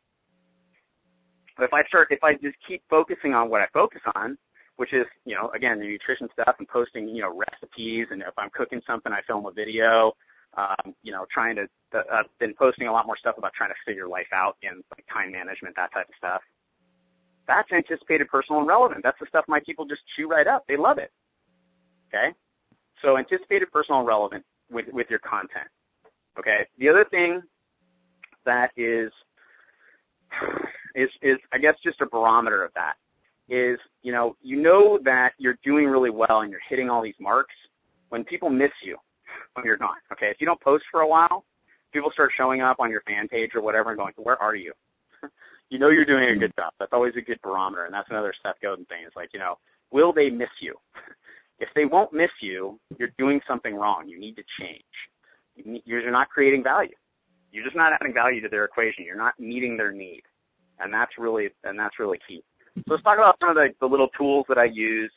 [1.57, 4.37] But if I start, if I just keep focusing on what I focus on,
[4.75, 8.33] which is, you know, again, the nutrition stuff and posting, you know, recipes, and if
[8.37, 10.13] I'm cooking something, I film a video.
[10.57, 13.71] Um, you know, trying to, uh, I've been posting a lot more stuff about trying
[13.71, 16.41] to figure life out in like time management, that type of stuff.
[17.47, 19.01] That's anticipated, personal, and relevant.
[19.03, 20.65] That's the stuff my people just chew right up.
[20.67, 21.11] They love it.
[22.07, 22.33] Okay,
[23.01, 25.67] so anticipated, personal, and relevant with with your content.
[26.39, 26.65] Okay.
[26.79, 27.41] The other thing
[28.45, 29.11] that is
[30.95, 32.95] is is I guess just a barometer of that
[33.47, 37.15] is you know you know that you're doing really well and you're hitting all these
[37.19, 37.55] marks
[38.09, 38.97] when people miss you
[39.53, 39.97] when you're gone.
[40.11, 41.45] Okay, if you don't post for a while,
[41.91, 44.73] people start showing up on your fan page or whatever and going, "Where are you?"
[45.69, 46.73] you know you're doing a good job.
[46.79, 49.03] That's always a good barometer, and that's another Seth Godin thing.
[49.05, 49.57] It's like you know,
[49.91, 50.75] will they miss you?
[51.59, 54.07] if they won't miss you, you're doing something wrong.
[54.07, 54.83] You need to change.
[55.85, 56.95] You're not creating value.
[57.51, 59.05] You're just not adding value to their equation.
[59.05, 60.23] You're not meeting their need,
[60.79, 62.43] and that's really and that's really key.
[62.75, 65.11] So let's talk about some of the, the little tools that I use.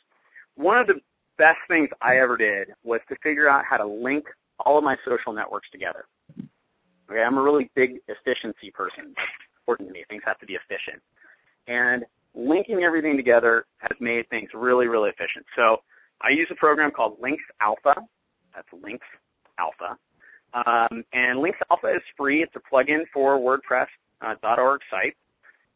[0.55, 1.01] One of the
[1.37, 4.25] best things I ever did was to figure out how to link
[4.59, 6.05] all of my social networks together.
[7.09, 9.13] Okay, I'm a really big efficiency person.
[9.15, 9.29] That's
[9.69, 10.03] important to me.
[10.09, 11.01] Things have to be efficient.
[11.67, 15.45] And linking everything together has made things really, really efficient.
[15.55, 15.81] So
[16.21, 17.95] I use a program called Links Alpha.
[18.55, 19.05] That's Links
[19.59, 19.97] Alpha.
[20.53, 22.41] Um, and Links Alpha is free.
[22.41, 25.15] It's a plugin for WordPress.org uh, site.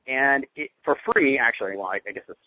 [0.08, 2.40] And it, for free, actually, well, I, I guess it's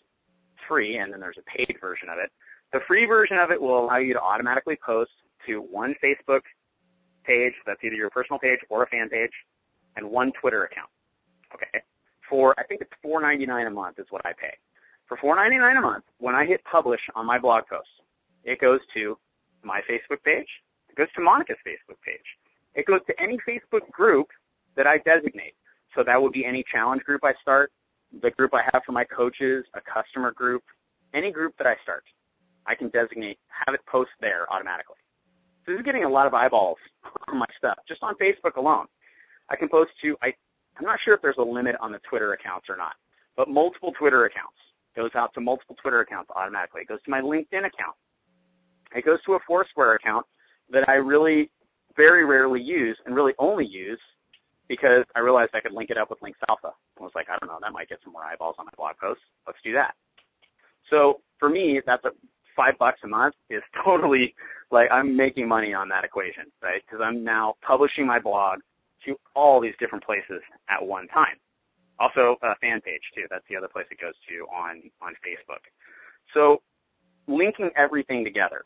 [0.67, 2.29] free, and then there's a paid version of it.
[2.73, 5.11] The free version of it will allow you to automatically post
[5.47, 6.41] to one Facebook
[7.23, 9.31] page, that's either your personal page or a fan page,
[9.95, 10.89] and one Twitter account.
[11.53, 11.81] Okay?
[12.29, 14.53] For I think it's four ninety nine a month is what I pay.
[15.07, 17.89] For four ninety nine a month, when I hit publish on my blog post,
[18.43, 19.17] it goes to
[19.63, 20.47] my Facebook page,
[20.89, 22.19] it goes to Monica's Facebook page.
[22.75, 24.27] It goes to any Facebook group
[24.75, 25.55] that I designate.
[25.95, 27.71] So that would be any challenge group I start,
[28.21, 30.63] the group I have for my coaches, a customer group,
[31.13, 32.03] any group that I start.
[32.65, 34.97] I can designate, have it post there automatically.
[35.65, 36.77] So this is getting a lot of eyeballs
[37.27, 38.85] on my stuff, just on Facebook alone.
[39.49, 40.33] I can post to, I,
[40.77, 42.93] I'm not sure if there's a limit on the Twitter accounts or not,
[43.35, 44.57] but multiple Twitter accounts.
[44.95, 46.81] Goes out to multiple Twitter accounts automatically.
[46.81, 47.95] It goes to my LinkedIn account.
[48.95, 50.25] It goes to a Foursquare account
[50.71, 51.51] that I really
[51.95, 53.99] very rarely use and really only use
[54.67, 56.71] because I realized I could link it up with Links Alpha.
[56.99, 58.97] I was like, I don't know, that might get some more eyeballs on my blog
[58.97, 59.21] post.
[59.45, 59.95] Let's do that.
[60.89, 62.11] So for me, that's a
[62.55, 64.35] five bucks a month is totally
[64.71, 66.81] like I'm making money on that equation, right?
[66.85, 68.59] Because I'm now publishing my blog
[69.05, 71.37] to all these different places at one time.
[71.99, 73.25] Also, a fan page too.
[73.29, 75.61] That's the other place it goes to on on Facebook.
[76.33, 76.61] So,
[77.27, 78.65] linking everything together.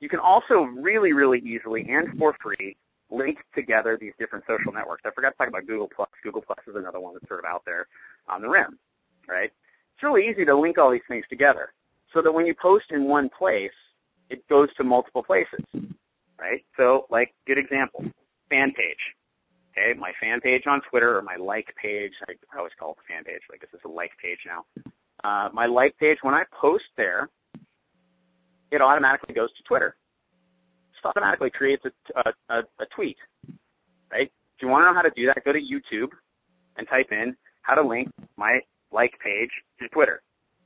[0.00, 2.76] You can also really, really easily and for free
[3.10, 5.02] link together these different social networks.
[5.04, 6.08] I forgot to talk about Google Plus.
[6.22, 7.86] Google Plus is another one that's sort of out there
[8.28, 8.78] on the rim,
[9.26, 9.50] right?
[9.94, 11.72] It's really easy to link all these things together
[12.12, 13.72] so that when you post in one place,
[14.30, 15.60] it goes to multiple places,
[16.38, 16.64] right?
[16.76, 18.04] So, like, good example,
[18.50, 19.14] fan page.
[19.78, 22.12] Okay, my fan page on Twitter or my like page.
[22.28, 23.42] I, I always call it the fan page.
[23.50, 24.64] Like this is a like page now.
[25.24, 27.28] Uh, my like page, when I post there,
[28.70, 29.96] it automatically goes to Twitter.
[30.92, 31.84] It automatically creates
[32.16, 33.16] a, a, a tweet,
[34.10, 34.30] right?
[34.56, 36.10] If you want to know how to do that, go to YouTube
[36.76, 38.60] and type in how to link my
[38.90, 39.50] like page
[39.80, 40.22] to Twitter.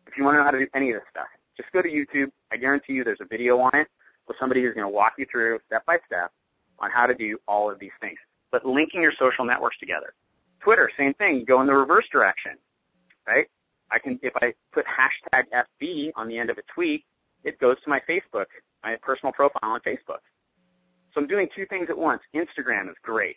[0.07, 1.89] If you want to know how to do any of this stuff, just go to
[1.89, 2.31] YouTube.
[2.51, 3.89] I guarantee you there's a video on it
[4.27, 6.31] with somebody who's going to walk you through step by step
[6.79, 8.19] on how to do all of these things.
[8.53, 10.15] But linking your social networks together.
[10.61, 11.45] Twitter, same thing.
[11.45, 12.53] Go in the reverse direction,
[13.27, 13.47] right?
[13.91, 15.45] I can, if I put hashtag
[15.83, 17.05] FB on the end of a tweet,
[17.43, 18.47] it goes to my Facebook,
[18.85, 20.21] my personal profile on Facebook.
[21.13, 22.23] So I'm doing two things at once.
[22.35, 23.37] Instagram is great.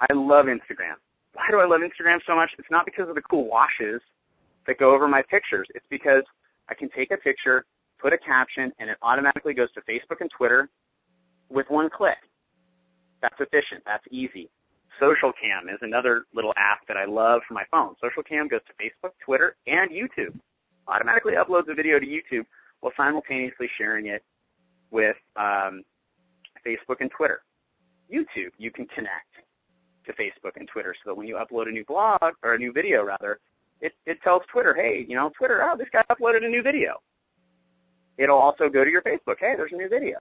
[0.00, 0.96] I love Instagram.
[1.34, 2.50] Why do I love Instagram so much?
[2.58, 4.00] It's not because of the cool washes
[4.66, 5.68] that go over my pictures.
[5.74, 6.24] It's because
[6.68, 7.64] I can take a picture,
[8.00, 10.68] put a caption, and it automatically goes to Facebook and Twitter
[11.50, 12.18] with one click.
[13.22, 13.82] That's efficient.
[13.86, 14.50] That's easy.
[15.00, 17.94] Socialcam is another little app that I love for my phone.
[18.02, 20.38] Socialcam goes to Facebook, Twitter, and YouTube.
[20.88, 22.44] Automatically uploads a video to YouTube
[22.80, 24.22] while simultaneously sharing it
[24.90, 25.82] with um,
[26.66, 27.42] Facebook and Twitter.
[28.12, 29.32] YouTube, you can connect
[30.04, 32.72] to Facebook and Twitter so that when you upload a new blog or a new
[32.72, 33.38] video rather,
[33.80, 37.00] it, it tells Twitter, hey, you know, Twitter, oh, this guy uploaded a new video.
[38.18, 40.18] It'll also go to your Facebook, hey, there's a new video.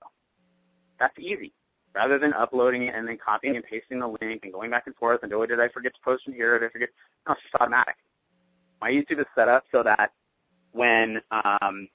[0.99, 1.51] That's easy.
[1.93, 4.95] Rather than uploading it and then copying and pasting the link and going back and
[4.95, 6.57] forth and oh, did I forget to post it here?
[6.57, 6.89] Did I forget?
[7.27, 7.95] No, it's just automatic.
[8.79, 10.11] My YouTube is set up so that
[10.71, 11.87] when um,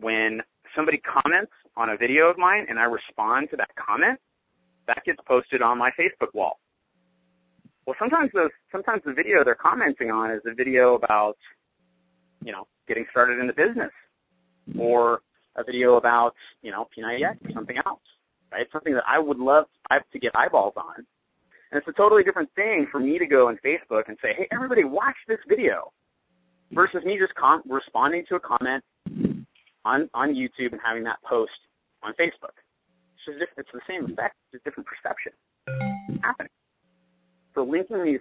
[0.00, 0.40] when
[0.74, 4.20] somebody comments on a video of mine and I respond to that comment,
[4.86, 6.58] that gets posted on my Facebook wall.
[7.86, 11.36] Well, sometimes those sometimes the video they're commenting on is a video about
[12.44, 13.90] you know getting started in the business,
[14.78, 15.22] or
[15.56, 18.00] a video about you know P90X or something else,
[18.52, 18.66] right?
[18.72, 20.94] Something that I would love to get eyeballs on.
[20.96, 24.46] And it's a totally different thing for me to go on Facebook and say, hey,
[24.52, 25.92] everybody, watch this video,
[26.72, 28.84] versus me just com- responding to a comment
[29.84, 31.52] on on YouTube and having that post
[32.02, 32.54] on Facebook.
[33.16, 35.32] It's, just, it's the same effect, just different perception
[36.22, 36.50] happening.
[37.54, 38.20] So linking these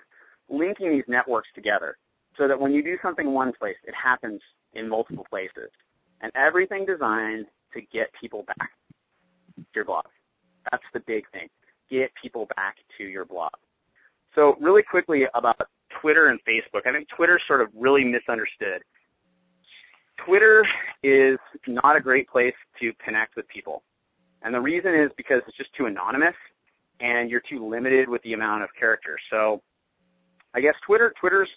[0.50, 1.98] linking these networks together
[2.38, 4.42] so that when you do something one place, it happens
[4.74, 5.70] in multiple places,
[6.22, 8.72] and everything designed to get people back
[9.56, 10.06] to your blog.
[10.72, 11.50] That's the big thing.
[11.90, 13.52] Get people back to your blog.
[14.34, 15.70] So really quickly about
[16.02, 16.86] Twitter and Facebook.
[16.86, 18.82] I think Twitter's sort of really misunderstood.
[20.26, 20.66] Twitter
[21.04, 21.38] is
[21.68, 23.84] not a great place to connect with people.
[24.42, 26.36] And the reason is because it's just too anonymous
[27.00, 29.20] and you're too limited with the amount of characters.
[29.30, 29.62] So
[30.54, 31.50] I guess Twitter Twitter's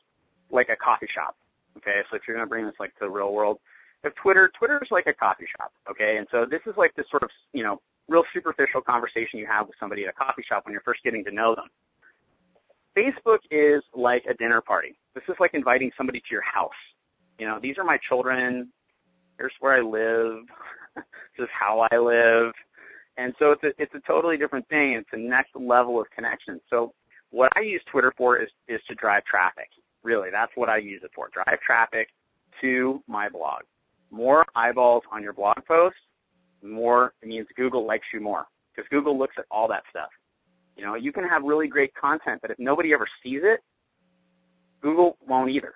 [0.51, 1.37] like a coffee shop.
[1.77, 3.59] Okay, so if you're gonna bring this like to the real world,
[4.05, 7.23] if Twitter Twitter's like a coffee shop, okay, and so this is like this sort
[7.23, 10.73] of you know real superficial conversation you have with somebody at a coffee shop when
[10.73, 11.67] you're first getting to know them.
[12.97, 14.99] Facebook is like a dinner party.
[15.15, 16.73] This is like inviting somebody to your house.
[17.39, 18.69] You know, these are my children.
[19.37, 20.45] Here's where I live.
[20.97, 22.53] this is how I live.
[23.17, 24.93] And so it's a, it's a totally different thing.
[24.93, 26.61] It's a next level of connection.
[26.71, 26.93] So
[27.31, 29.69] what I use Twitter for is, is to drive traffic.
[30.03, 31.29] Really, that's what I use it for.
[31.29, 32.09] Drive traffic
[32.61, 33.63] to my blog.
[34.11, 35.97] More eyeballs on your blog post,
[36.63, 40.11] more it means Google likes you more because Google looks at all that stuff.
[40.77, 43.61] You know, you can have really great content, but if nobody ever sees it,
[44.81, 45.75] Google won't either.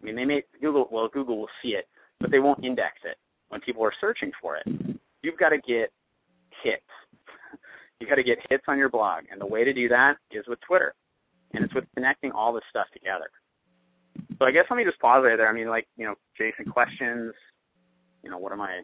[0.00, 3.16] I mean, they may Google well, Google will see it, but they won't index it
[3.48, 4.98] when people are searching for it.
[5.22, 5.92] You've got to get
[6.62, 6.82] hits.
[8.00, 10.46] You've got to get hits on your blog, and the way to do that is
[10.48, 10.94] with Twitter,
[11.54, 13.30] and it's with connecting all this stuff together.
[14.38, 15.48] So I guess let me just pause right there.
[15.48, 17.32] I mean, like you know, Jason, questions.
[18.24, 18.82] You know, what am I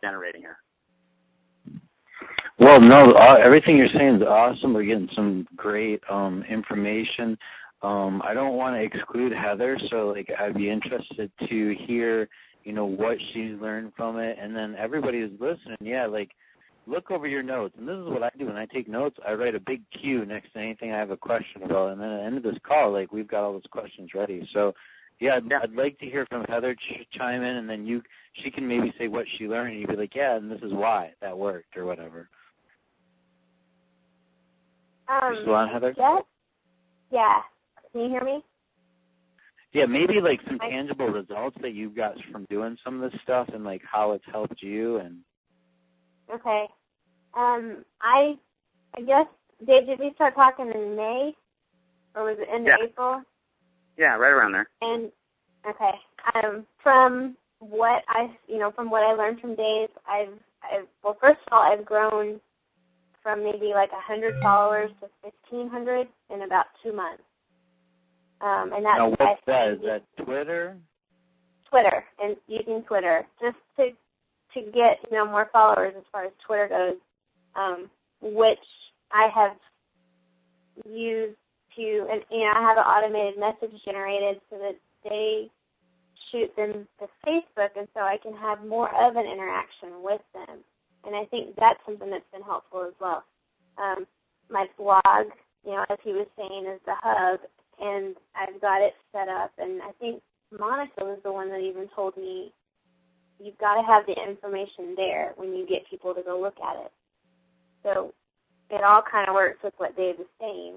[0.00, 0.58] generating here?
[2.58, 4.74] Well, no, uh, everything you're saying is awesome.
[4.74, 7.36] We're getting some great um, information.
[7.82, 12.28] Um, I don't want to exclude Heather, so like I'd be interested to hear,
[12.62, 16.30] you know, what she's learned from it, and then everybody who's listening, yeah, like
[16.86, 17.74] look over your notes.
[17.78, 19.18] And this is what I do when I take notes.
[19.26, 21.92] I write a big Q next to anything I have a question about.
[21.92, 24.48] And then at the end of this call, like we've got all those questions ready.
[24.52, 24.74] So,
[25.20, 28.02] yeah, I'd, I'd like to hear from Heather ch- chime in, and then you
[28.34, 30.72] she can maybe say what she learned, and you'd be like, yeah, and this is
[30.72, 32.28] why that worked or whatever.
[35.12, 35.94] Um, you still on, Heather?
[35.96, 36.22] Yes.
[37.10, 37.42] Yeah.
[37.92, 38.42] Can you hear me?
[39.72, 43.20] Yeah, maybe like some I- tangible results that you've got from doing some of this
[43.22, 45.18] stuff, and like how it's helped you, and
[46.32, 46.66] Okay.
[47.34, 48.38] Um, I,
[48.96, 49.26] I guess,
[49.66, 51.34] Dave, did we start talking in May,
[52.14, 52.76] or was it end Yeah.
[52.76, 53.22] of April?
[53.98, 54.68] Yeah, right around there.
[54.80, 55.10] And
[55.66, 55.92] okay,
[56.34, 60.32] um, from what I, you know, from what I learned from Dave, I've,
[60.62, 62.40] I've, well, first of all, I've grown
[63.22, 67.22] from maybe like a hundred followers to fifteen hundred in about two months.
[68.40, 69.68] Um, and that's now by what's that?
[69.68, 70.76] Is that Twitter?
[71.70, 73.90] Twitter and using Twitter just to
[74.54, 76.96] to get you know more followers as far as Twitter goes,
[77.56, 78.58] um, which
[79.10, 79.56] I have
[80.86, 81.36] used
[81.76, 84.76] to and you know I have an automated message generated so that
[85.08, 85.50] they
[86.30, 90.58] shoot them to Facebook and so I can have more of an interaction with them.
[91.04, 93.24] And I think that's something that's been helpful as well.
[93.78, 94.06] Um,
[94.50, 95.32] my blog,
[95.64, 97.40] you know, as he was saying, is the hub,
[97.80, 99.50] and I've got it set up.
[99.58, 100.22] And I think
[100.56, 102.52] Monica was the one that even told me
[103.42, 106.76] you've got to have the information there when you get people to go look at
[106.76, 106.92] it.
[107.82, 108.12] So
[108.70, 110.74] it all kind of works with what Dave is saying.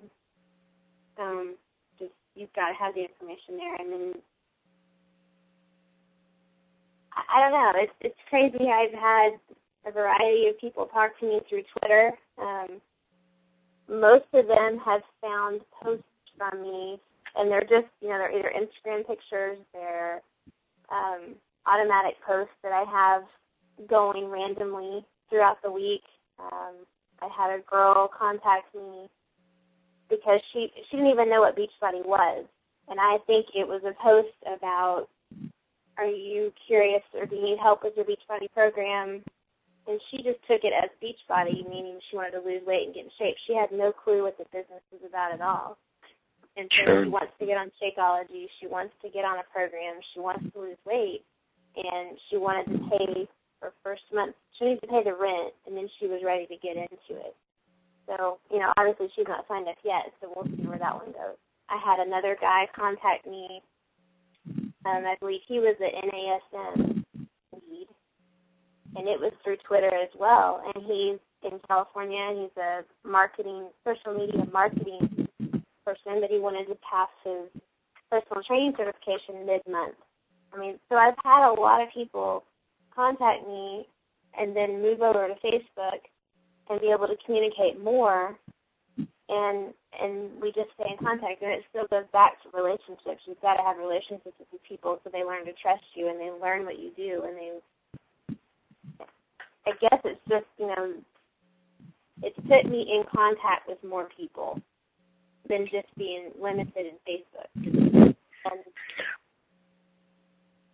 [1.19, 1.55] Um,
[1.99, 4.13] just you've got to have the information there, and then
[7.13, 7.71] I, don't know.
[7.75, 8.69] It's it's crazy.
[8.69, 9.33] I've had
[9.85, 12.11] a variety of people talk to me through Twitter.
[12.41, 12.81] Um,
[13.89, 16.03] most of them have found posts
[16.37, 16.99] from me,
[17.35, 20.21] and they're just you know they're either Instagram pictures, they're
[20.91, 23.23] um, automatic posts that I have
[23.87, 26.03] going randomly throughout the week.
[26.39, 26.73] Um,
[27.21, 29.09] I had a girl contact me
[30.09, 32.45] because she she didn't even know what Beachbody was,
[32.87, 35.07] and I think it was a post about
[35.97, 39.21] are you curious or do you need help with your Beachbody program?
[39.87, 43.05] And she just took it as Beachbody, meaning she wanted to lose weight and get
[43.05, 43.35] in shape.
[43.45, 45.77] She had no clue what the business was about at all.
[46.57, 47.03] And so Sure.
[47.03, 48.49] she wants to get on Shakeology.
[48.59, 50.01] She wants to get on a program.
[50.13, 51.23] She wants to lose weight.
[51.75, 53.27] And she wanted to pay
[53.61, 54.35] her first month.
[54.53, 57.35] She needed to pay the rent, and then she was ready to get into it.
[58.07, 61.11] So, you know, obviously she's not signed up yet, so we'll see where that one
[61.11, 61.37] goes.
[61.69, 63.61] I had another guy contact me.
[64.85, 67.04] Um, I believe he was the NASM
[68.95, 70.63] and it was through Twitter as well.
[70.73, 75.27] And he's in California, and he's a marketing, social media marketing
[75.85, 77.61] person, but he wanted to pass his
[78.09, 79.95] personal training certification mid-month.
[80.53, 82.43] I mean, so I've had a lot of people
[82.95, 83.87] contact me
[84.39, 85.99] and then move over to Facebook
[86.69, 88.37] and be able to communicate more
[89.27, 93.23] and and we just stay in contact and it still goes back to relationships.
[93.25, 96.29] You've got to have relationships with people so they learn to trust you and they
[96.31, 97.51] learn what you do and they
[99.67, 100.93] I guess it's just, you know,
[102.21, 104.61] it's put me in contact with more people
[105.49, 107.49] than just being limited in Facebook.
[107.55, 108.15] And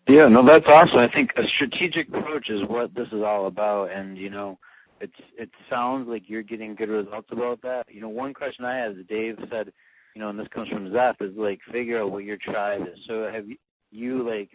[0.07, 0.99] Yeah, no, that's awesome.
[0.99, 4.57] I think a strategic approach is what this is all about, and you know,
[4.99, 7.85] it's it sounds like you're getting good results about that.
[7.89, 9.71] You know, one question I have, is Dave said,
[10.15, 12.99] you know, and this comes from Seth, is like figure out what your tribe is.
[13.07, 13.45] So have
[13.91, 14.49] you like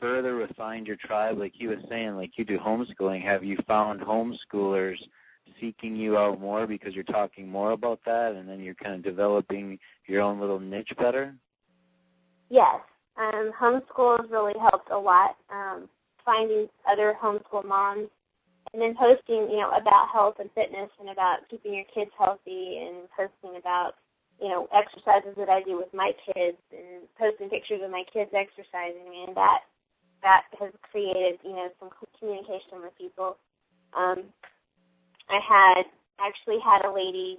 [0.00, 3.22] further refined your tribe, like he was saying, like you do homeschooling?
[3.22, 4.98] Have you found homeschoolers
[5.60, 9.02] seeking you out more because you're talking more about that, and then you're kind of
[9.02, 11.34] developing your own little niche better?
[12.48, 12.80] Yes,
[13.16, 15.36] um, homeschool has really helped a lot.
[15.50, 15.88] Um,
[16.24, 18.08] finding other homeschool moms,
[18.72, 22.78] and then posting, you know, about health and fitness, and about keeping your kids healthy,
[22.78, 23.94] and posting about,
[24.40, 28.30] you know, exercises that I do with my kids, and posting pictures of my kids
[28.34, 29.60] exercising, and that
[30.22, 33.36] that has created, you know, some communication with people.
[33.94, 34.24] Um,
[35.28, 35.84] I had
[36.20, 37.38] actually had a lady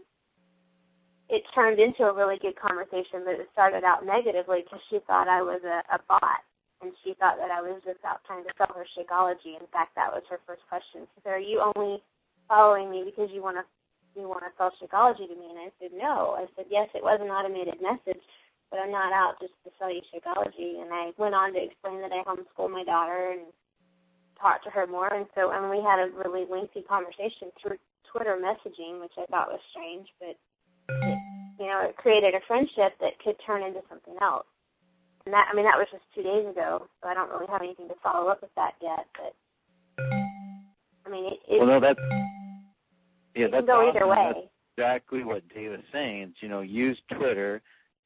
[1.32, 5.30] it turned into a really good conversation, but it started out negatively because she thought
[5.30, 6.44] I was a, a bot,
[6.82, 9.56] and she thought that I was just out trying to sell her Shakeology.
[9.56, 11.08] In fact, that was her first question.
[11.16, 12.04] She "Are you only
[12.50, 13.64] following me because you want to
[14.20, 17.02] you want to sell Shakeology to me?" And I said, "No." I said, "Yes, it
[17.02, 18.22] was an automated message,
[18.72, 22.02] but I'm not out just to sell you Shakeology." And I went on to explain
[22.02, 23.42] that I homeschool my daughter and
[24.40, 27.78] talked to her more, and so and we had a really lengthy conversation through
[28.12, 30.36] Twitter messaging, which I thought was strange, but
[30.90, 31.18] it,
[31.60, 34.46] you know, it created a friendship that could turn into something else.
[35.26, 37.62] And that, I mean, that was just two days ago, so I don't really have
[37.62, 39.06] anything to follow up with that yet.
[39.16, 39.36] But
[41.06, 42.00] I mean, it, it, Well, no, that's
[43.36, 43.98] yeah, that's can go awesome.
[43.98, 44.48] either That's
[44.78, 46.22] exactly what Dave is saying.
[46.22, 47.62] It's, you know, use Twitter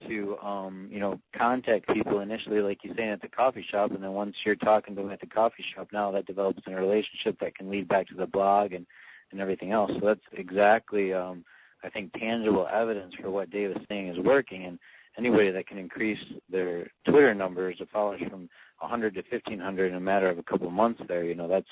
[0.07, 4.03] to um, you know contact people initially, like you say, at the coffee shop, and
[4.03, 7.39] then once you're talking to them at the coffee shop, now that develops a relationship
[7.39, 8.85] that can lead back to the blog and
[9.31, 9.91] and everything else.
[9.99, 11.43] So that's exactly um,
[11.83, 14.79] I think tangible evidence for what Dave is saying is working, and
[15.17, 16.19] anybody that can increase
[16.49, 20.67] their Twitter numbers of followers from 100 to 1500 in a matter of a couple
[20.67, 21.69] of months there, you know, that's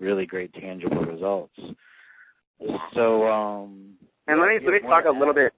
[0.00, 1.54] really great tangible results.
[2.94, 3.94] So, um,
[4.26, 5.52] and let me let me talk a little bit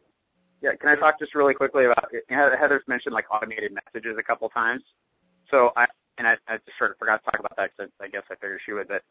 [0.63, 4.49] yeah, can I talk just really quickly about Heather's mentioned like automated messages a couple
[4.51, 4.83] times.
[5.51, 5.87] So I
[6.19, 8.23] and I, I just sort of forgot to talk about that because I, I guess
[8.31, 8.89] I figured she would.
[8.89, 9.03] But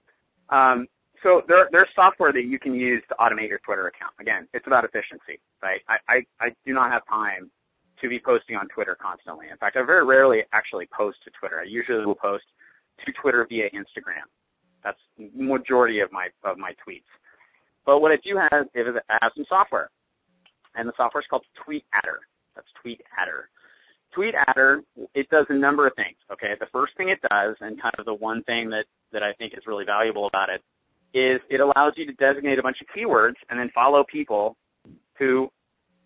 [0.56, 0.88] um,
[1.24, 4.14] so there there's software that you can use to automate your Twitter account.
[4.20, 5.82] Again, it's about efficiency, right?
[5.88, 7.50] I, I I do not have time
[8.02, 9.48] to be posting on Twitter constantly.
[9.52, 11.60] In fact, I very rarely actually post to Twitter.
[11.60, 12.46] I usually will post
[13.06, 14.28] to Twitter via Instagram.
[14.84, 15.00] That's
[15.36, 17.10] majority of my of my tweets.
[17.86, 19.90] But what I do have is I have some software
[20.80, 22.20] and the software is called TweetAdder.
[22.56, 23.50] That's Tweet Adder.
[24.14, 24.82] Tweet Adder,
[25.14, 26.16] it does a number of things.
[26.32, 29.34] Okay, the first thing it does, and kind of the one thing that that I
[29.34, 30.64] think is really valuable about it,
[31.14, 34.56] is it allows you to designate a bunch of keywords and then follow people
[35.18, 35.52] who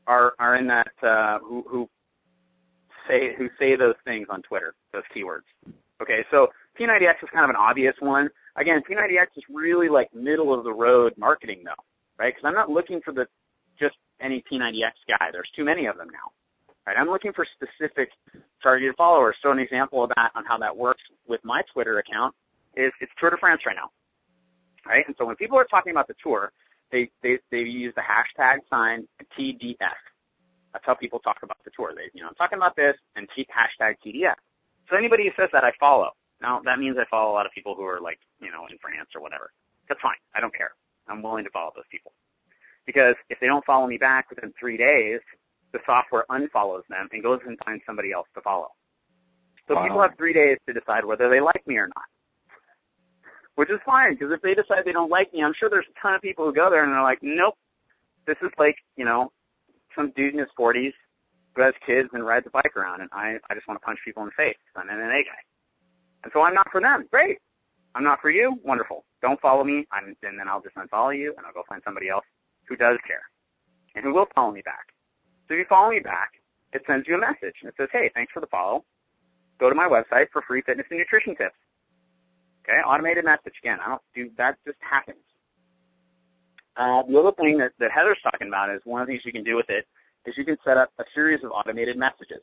[0.07, 1.89] are are in that uh, who who
[3.07, 5.43] say who say those things on Twitter, those keywords.
[6.01, 6.49] Okay, so
[6.80, 8.30] P90X is kind of an obvious one.
[8.55, 11.71] Again, P90X is really like middle of the road marketing though,
[12.17, 12.34] right?
[12.34, 13.28] Because I'm not looking for the
[13.80, 15.30] just any P90X guy.
[15.32, 16.32] There's too many of them now.
[16.88, 16.97] Right?
[16.97, 18.09] I'm looking for specific
[18.61, 19.36] targeted followers.
[19.41, 22.34] So an example of that on how that works with my Twitter account
[22.76, 23.89] is it's Tour de France right now.
[24.86, 25.05] Right?
[25.07, 26.51] And so when people are talking about the tour,
[26.91, 29.07] they, they, they use the hashtag sign
[29.38, 29.78] TDF.
[30.74, 31.93] That's how people talk about the tour.
[31.95, 34.36] They, you know, I'm talking about this and T, hashtag TDF.
[34.89, 36.11] So anybody who says that, I follow.
[36.41, 38.78] Now, that means I follow a lot of people who are like, you know, in
[38.80, 39.51] France or whatever.
[39.88, 40.17] That's fine.
[40.36, 40.71] I don't care.
[41.07, 42.11] I'm willing to follow those people.
[42.86, 45.19] Because if they don't follow me back within three days,
[45.71, 48.69] the software unfollows them and goes and finds somebody else to follow.
[49.67, 49.84] So wow.
[49.84, 52.05] people have three days to decide whether they like me or not.
[53.55, 56.01] Which is fine, because if they decide they don't like me, I'm sure there's a
[56.01, 57.55] ton of people who go there and they're like, nope,
[58.25, 59.31] this is like, you know,
[59.95, 60.93] some dude in his 40s
[61.55, 63.99] who has kids and rides a bike around, and I, I just want to punch
[64.03, 64.57] people in the face.
[64.75, 65.41] I'm an MMA guy.
[66.23, 67.05] And so I'm not for them.
[67.11, 67.38] Great.
[67.93, 68.59] I'm not for you.
[68.63, 69.05] Wonderful.
[69.21, 72.09] Don't follow me, I'm, and then I'll just unfollow you, and I'll go find somebody
[72.09, 72.25] else
[72.74, 73.21] who does care
[73.95, 74.88] and who will follow me back.
[75.47, 76.32] So if you follow me back,
[76.74, 78.84] it sends you a message and it says, hey, thanks for the follow.
[79.59, 81.55] Go to my website for free fitness and nutrition tips.
[82.63, 83.53] Okay, automated message.
[83.61, 84.57] Again, I don't do that.
[84.65, 85.17] Just happens.
[86.76, 89.32] Uh, the other thing that, that Heather's talking about is one of the things you
[89.32, 89.86] can do with it
[90.26, 92.41] is you can set up a series of automated messages.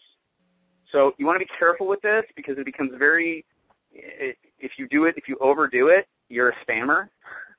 [0.92, 3.44] So you want to be careful with this because it becomes very,
[3.92, 7.08] if you do it, if you overdo it, you're a spammer.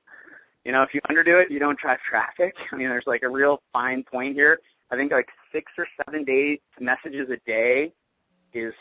[0.64, 2.56] You know, if you underdo it, you don't drive traffic.
[2.72, 4.60] I mean, there's like a real fine point here.
[4.92, 7.94] I think like six or seven days messages a day
[8.54, 8.74] is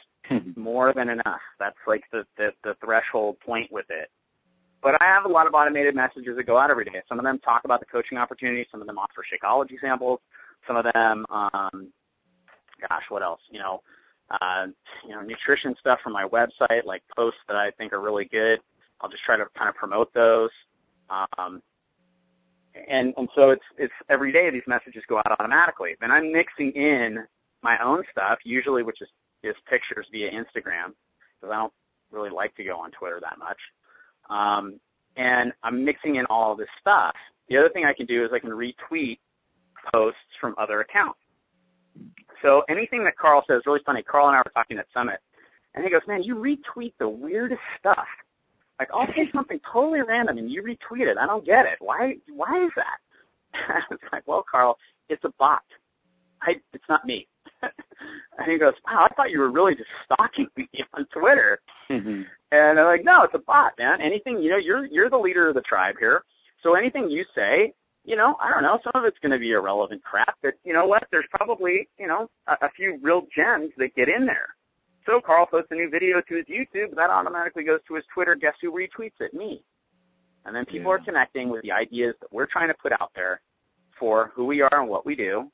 [0.56, 1.40] more than enough.
[1.58, 4.10] That's like the, the the threshold point with it.
[4.82, 7.02] But I have a lot of automated messages that go out every day.
[7.08, 8.66] Some of them talk about the coaching opportunity.
[8.70, 10.20] Some of them offer Shakeology samples.
[10.66, 11.92] Some of them, um,
[12.88, 13.40] gosh, what else?
[13.50, 13.82] You know,
[14.30, 14.68] uh,
[15.06, 18.60] you know, nutrition stuff from my website, like posts that I think are really good.
[19.00, 20.50] I'll just try to kind of promote those.
[21.10, 21.62] Um,
[22.88, 25.96] and and so it's it's every day these messages go out automatically.
[26.00, 27.24] Then I'm mixing in
[27.62, 29.08] my own stuff, usually which is
[29.42, 30.92] is pictures via Instagram,
[31.40, 31.72] because I don't
[32.10, 33.58] really like to go on Twitter that much.
[34.28, 34.78] Um,
[35.16, 37.14] and I'm mixing in all this stuff.
[37.48, 39.18] The other thing I can do is I can retweet
[39.92, 41.18] posts from other accounts.
[42.42, 44.02] So anything that Carl says, really funny.
[44.02, 45.20] Carl and I were talking at Summit,
[45.74, 48.06] and he goes, "Man, you retweet the weirdest stuff."
[48.80, 51.18] Like I'll say something totally random and you retweet it.
[51.18, 51.76] I don't get it.
[51.80, 52.16] Why?
[52.34, 53.84] Why is that?
[53.90, 54.78] it's like, well, Carl,
[55.10, 55.62] it's a bot.
[56.40, 57.28] I, it's not me.
[57.62, 61.60] and he goes, wow, I thought you were really just stalking me on Twitter.
[61.90, 62.22] Mm-hmm.
[62.52, 64.00] And I'm like, no, it's a bot, man.
[64.00, 66.24] Anything, you know, you're you're the leader of the tribe here.
[66.62, 67.74] So anything you say,
[68.04, 70.36] you know, I don't know, some of it's going to be irrelevant crap.
[70.42, 71.06] But you know what?
[71.10, 74.54] There's probably, you know, a, a few real gems that get in there.
[75.10, 78.36] So Carl posts a new video to his YouTube, that automatically goes to his Twitter.
[78.36, 79.34] Guess who retweets it?
[79.34, 79.60] Me.
[80.46, 80.98] And then people yeah.
[80.98, 83.40] are connecting with the ideas that we're trying to put out there
[83.98, 85.50] for who we are and what we do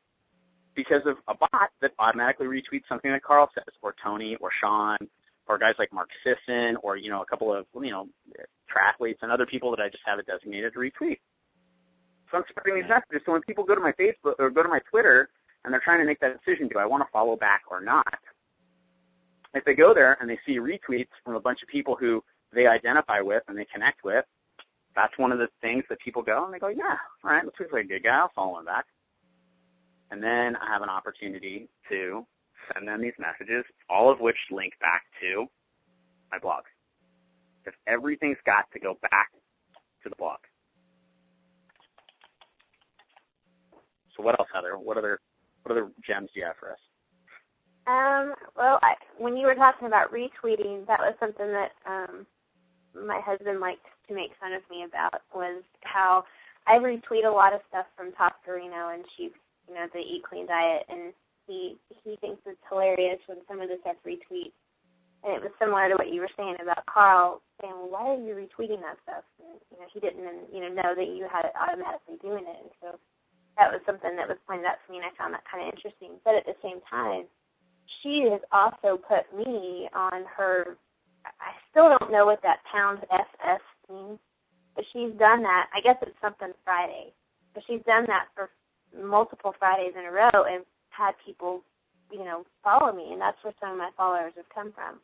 [0.75, 4.99] because of a bot that automatically retweets something that Carl says, or Tony, or Sean,
[5.49, 8.09] or guys like Mark Sisson, or you know a couple of you know
[8.71, 11.19] triathletes and other people that I just have it designated to retweet.
[12.31, 13.23] So I'm spreading these messages.
[13.25, 15.31] So when people go to my Facebook or go to my Twitter
[15.65, 18.19] and they're trying to make that decision, do I want to follow back or not?
[19.57, 22.67] If they go there and they see retweets from a bunch of people who they
[22.67, 24.25] identify with and they connect with,
[24.95, 27.61] that's one of the things that people go and they go, yeah, all right, looks
[27.73, 28.17] like a good guy.
[28.17, 28.87] I'll follow him back.
[30.11, 32.25] And then I have an opportunity to
[32.73, 35.47] send them these messages, all of which link back to
[36.31, 36.65] my blog.
[37.63, 39.31] Because everything's got to go back
[40.03, 40.39] to the blog.
[44.17, 44.79] So what else, Heather?
[44.79, 45.21] What other
[45.63, 46.79] what other gems do you have for us?
[47.87, 52.27] Um, well, I, when you were talking about retweeting, that was something that um,
[53.07, 56.25] my husband liked to make fun of me about was how
[56.67, 59.31] I retweet a lot of stuff from Top and she,
[59.69, 61.13] you know, the Eat Clean diet, and
[61.47, 64.59] he he thinks it's hilarious when some of the stuff retweets.
[65.23, 68.21] And it was similar to what you were saying about Carl saying, "Well, why are
[68.21, 70.23] you retweeting that stuff?" And, you know, he didn't,
[70.53, 72.99] you know, know that you had it automatically doing it, and so
[73.59, 75.75] that was something that was pointed out to me, and I found that kind of
[75.75, 76.19] interesting.
[76.25, 77.27] But at the same time,
[78.03, 80.77] she has also put me on her.
[81.25, 83.61] I still don't know what that pound SS
[83.91, 84.19] means,
[84.75, 85.69] but she's done that.
[85.75, 87.13] I guess it's something Friday,
[87.55, 88.51] but she's done that for
[88.97, 91.63] multiple Fridays in a row and had people,
[92.11, 95.01] you know, follow me, and that's where some of my followers have come from.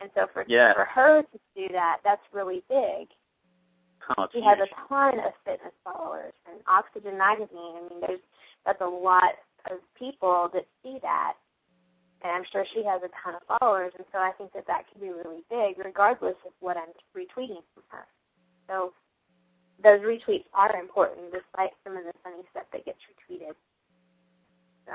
[0.00, 0.74] And so for yeah.
[0.74, 3.08] for her to do that, that's really big.
[4.16, 7.74] Oh, she has a ton of fitness followers, and Oxygen Magazine.
[7.76, 8.20] I mean, there's
[8.64, 9.34] that's a lot
[9.70, 11.34] of people that see that,
[12.22, 13.92] and I'm sure she has a ton of followers.
[13.96, 17.62] And so I think that that can be really big, regardless of what I'm retweeting
[17.74, 18.06] from her.
[18.68, 18.92] So
[19.82, 23.54] those retweets are important, despite some of the funny stuff that gets retweeted.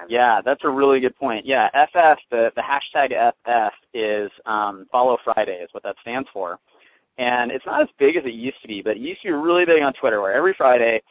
[0.09, 1.45] Yeah, that's a really good point.
[1.45, 3.13] Yeah, FF, the, the hashtag
[3.45, 6.59] FF is um, Follow Friday is what that stands for.
[7.19, 9.33] And it's not as big as it used to be, but it used to be
[9.33, 11.01] really big on Twitter where every Friday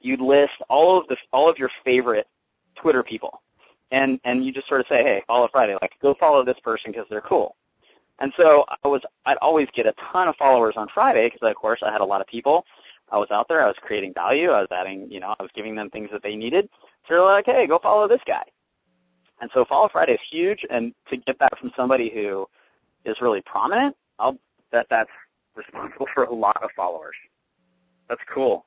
[0.00, 2.26] you'd list all of the all of your favorite
[2.76, 3.42] Twitter people.
[3.92, 6.92] And and you just sort of say, "Hey, follow Friday, like go follow this person
[6.92, 7.56] because they're cool."
[8.20, 11.56] And so I was I'd always get a ton of followers on Friday because of
[11.56, 12.64] course I had a lot of people.
[13.10, 15.50] I was out there, I was creating value, I was adding, you know, I was
[15.54, 16.68] giving them things that they needed.
[17.08, 18.44] So they're like, "Hey, go follow this guy."
[19.40, 22.46] And so follow Friday is huge and to get that from somebody who
[23.04, 24.38] is really prominent, I'll
[24.70, 25.10] bet that's
[25.56, 27.16] responsible for a lot of followers.
[28.08, 28.66] That's cool.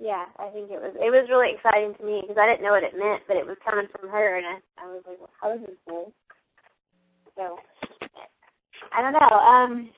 [0.00, 2.70] Yeah, I think it was it was really exciting to me because I didn't know
[2.70, 5.30] what it meant, but it was coming from her, and I, I was like, well,
[5.40, 6.12] "How is this cool?"
[7.36, 7.58] So
[8.92, 9.38] I don't know.
[9.38, 9.90] Um,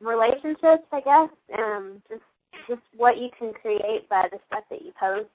[0.00, 1.30] relationships, I guess.
[1.58, 2.22] Um, just
[2.68, 5.30] just what you can create by the stuff that you post.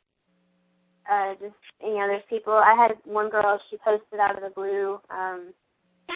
[1.10, 2.54] Uh, just you know, there's people.
[2.54, 3.60] I had one girl.
[3.72, 5.00] She posted out of the blue.
[5.10, 5.54] Um,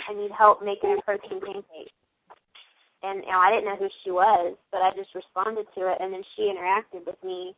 [0.07, 1.91] I need help making a protein pancake
[3.03, 5.97] and you know, I didn't know who she was, but I just responded to it,
[5.99, 7.55] and then she interacted with me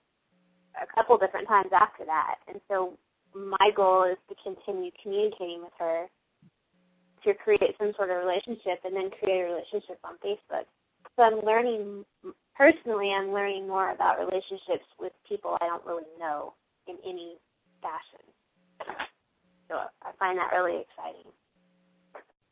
[0.81, 2.35] a couple different times after that.
[2.47, 2.97] And so
[3.33, 6.05] my goal is to continue communicating with her
[7.23, 10.65] to create some sort of relationship, and then create a relationship on Facebook.
[11.15, 12.05] So I'm learning
[12.55, 13.13] personally.
[13.13, 16.53] I'm learning more about relationships with people I don't really know
[16.87, 17.37] in any
[17.81, 18.25] fashion.
[19.69, 21.31] So I find that really exciting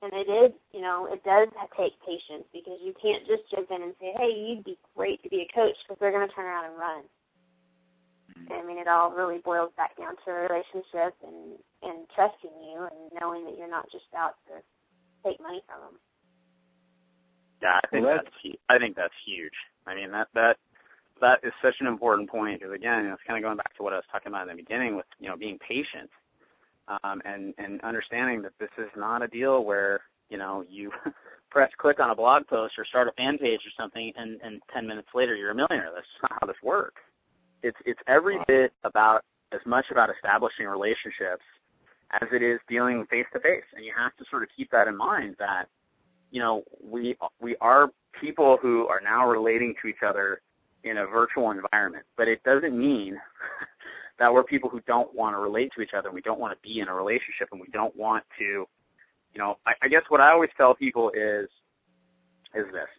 [0.01, 3.81] and it is, you know, it does take patience because you can't just jump in
[3.83, 6.45] and say, "Hey, you'd be great to be a coach," because they're going to turn
[6.45, 7.03] around and run.
[8.37, 8.53] Mm-hmm.
[8.53, 12.87] I mean, it all really boils back down to a relationship and and trusting you
[12.87, 14.61] and knowing that you're not just out to
[15.27, 15.99] take money from them.
[17.61, 19.53] Yeah, I think well, that's, that's I think that's huge.
[19.85, 20.57] I mean, that that
[21.19, 23.91] that is such an important point because again, it's kind of going back to what
[23.91, 26.09] I was talking about in the beginning with you know being patient
[27.03, 30.91] um, and and understanding that this is not a deal where you know you
[31.49, 34.61] press click on a blog post or start a fan page or something, and and
[34.73, 35.91] ten minutes later you're a millionaire.
[35.93, 37.01] That's not how this works.
[37.63, 41.43] It's it's every bit about as much about establishing relationships
[42.21, 44.87] as it is dealing face to face, and you have to sort of keep that
[44.87, 45.67] in mind that
[46.31, 50.41] you know we we are people who are now relating to each other
[50.83, 53.19] in a virtual environment, but it doesn't mean
[54.19, 56.53] that we're people who don't want to relate to each other and we don't want
[56.53, 60.03] to be in a relationship and we don't want to, you know, I, I guess
[60.09, 61.47] what I always tell people is,
[62.53, 62.89] is this.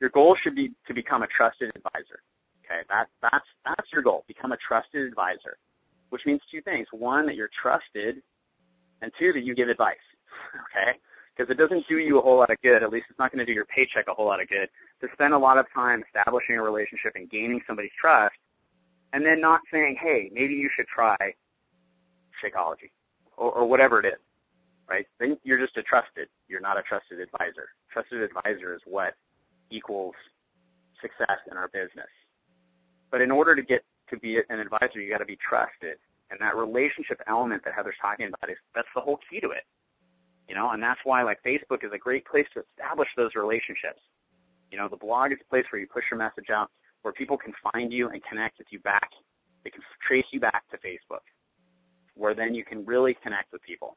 [0.00, 2.20] Your goal should be to become a trusted advisor.
[2.64, 4.24] Okay, that, that's, that's your goal.
[4.28, 5.56] Become a trusted advisor,
[6.10, 6.86] which means two things.
[6.92, 8.16] One, that you're trusted,
[9.00, 9.96] and two, that you give advice.
[10.76, 10.98] Okay?
[11.34, 13.40] Because it doesn't do you a whole lot of good, at least it's not going
[13.40, 14.68] to do your paycheck a whole lot of good,
[15.00, 18.36] to spend a lot of time establishing a relationship and gaining somebody's trust
[19.12, 21.16] and then not saying, hey, maybe you should try
[22.42, 22.90] Shakeology
[23.36, 24.20] or, or whatever it is,
[24.88, 25.06] right?
[25.18, 26.28] Then you're just a trusted.
[26.48, 27.68] You're not a trusted advisor.
[27.90, 29.14] Trusted advisor is what
[29.70, 30.14] equals
[31.00, 32.08] success in our business.
[33.10, 35.98] But in order to get to be an advisor, you got to be trusted.
[36.30, 39.64] And that relationship element that Heather's talking about is that's the whole key to it.
[40.48, 44.00] You know, and that's why like Facebook is a great place to establish those relationships.
[44.70, 46.70] You know, the blog is a place where you push your message out
[47.02, 49.10] where people can find you and connect with you back.
[49.64, 51.22] They can trace you back to Facebook.
[52.14, 53.96] where then you can really connect with people.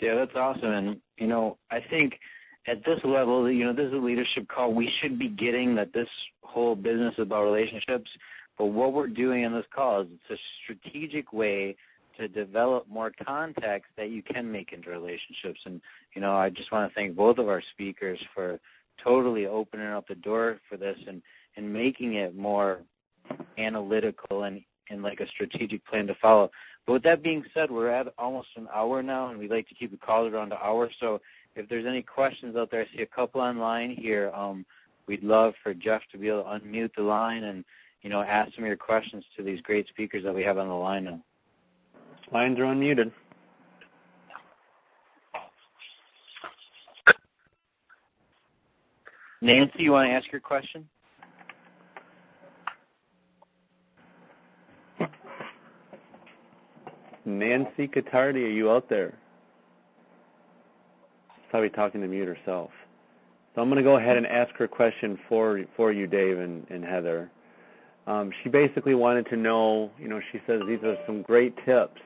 [0.00, 0.72] Yeah, that's awesome.
[0.72, 2.18] And you know, I think
[2.66, 4.72] at this level, you know, this is a leadership call.
[4.72, 6.08] We should be getting that this
[6.42, 8.10] whole business is about relationships.
[8.58, 11.76] But what we're doing in this call is it's a strategic way
[12.18, 15.60] to develop more contacts that you can make into relationships.
[15.64, 15.80] And
[16.14, 18.60] you know, I just want to thank both of our speakers for
[19.02, 21.22] totally opening up the door for this and
[21.56, 22.80] and making it more
[23.58, 26.50] analytical and and like a strategic plan to follow.
[26.86, 29.74] But with that being said, we're at almost an hour now, and we'd like to
[29.74, 30.90] keep the call around an hour.
[30.98, 31.20] So
[31.54, 34.30] if there's any questions out there, I see a couple online here.
[34.34, 34.66] Um,
[35.06, 37.64] we'd love for Jeff to be able to unmute the line and
[38.02, 40.68] you know ask some of your questions to these great speakers that we have on
[40.68, 41.20] the line now.
[42.32, 43.12] Lines are unmuted.
[49.42, 50.88] Nancy, you want to ask your question?
[57.24, 59.14] Nancy Catardi, are you out there?
[61.34, 62.70] She's probably talking to mute herself.
[63.54, 66.64] So I'm going to go ahead and ask her question for for you, Dave and,
[66.70, 67.28] and Heather.
[68.06, 72.00] Um, she basically wanted to know, you know, she says these are some great tips.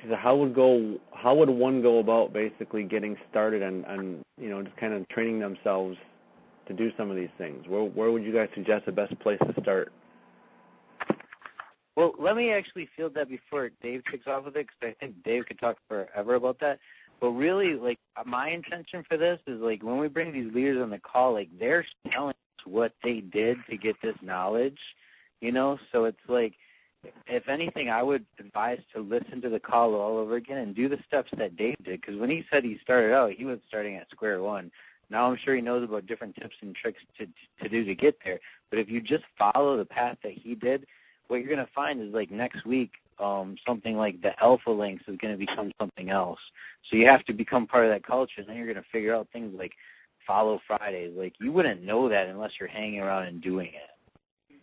[0.00, 4.22] She said, how would go, how would one go about basically getting started and, and
[4.36, 5.96] you know, just kind of training themselves
[6.66, 7.66] to do some of these things?
[7.68, 9.92] Where where would you guys suggest the best place to start?
[11.94, 15.22] Well, let me actually field that before Dave kicks off with it, because I think
[15.24, 16.78] Dave could talk forever about that.
[17.20, 20.90] But really, like my intention for this is like when we bring these leaders on
[20.90, 24.78] the call, like they're telling us what they did to get this knowledge,
[25.40, 25.78] you know.
[25.92, 26.54] So it's like,
[27.26, 30.88] if anything, I would advise to listen to the call all over again and do
[30.88, 32.00] the steps that Dave did.
[32.00, 34.72] Because when he said he started out, he was starting at square one.
[35.12, 37.26] Now I'm sure he knows about different tips and tricks to
[37.62, 38.40] to do to get there.
[38.70, 40.86] But if you just follow the path that he did,
[41.28, 45.04] what you're going to find is like next week, um, something like the alpha links
[45.06, 46.40] is going to become something else.
[46.88, 49.14] So you have to become part of that culture, and then you're going to figure
[49.14, 49.72] out things like
[50.26, 51.12] follow Fridays.
[51.14, 54.58] Like you wouldn't know that unless you're hanging around and doing it.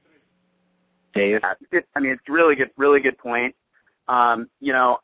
[1.13, 1.41] Dave,
[1.71, 3.55] yeah, I mean, it's really good, really good point.
[4.07, 4.99] Um, you know,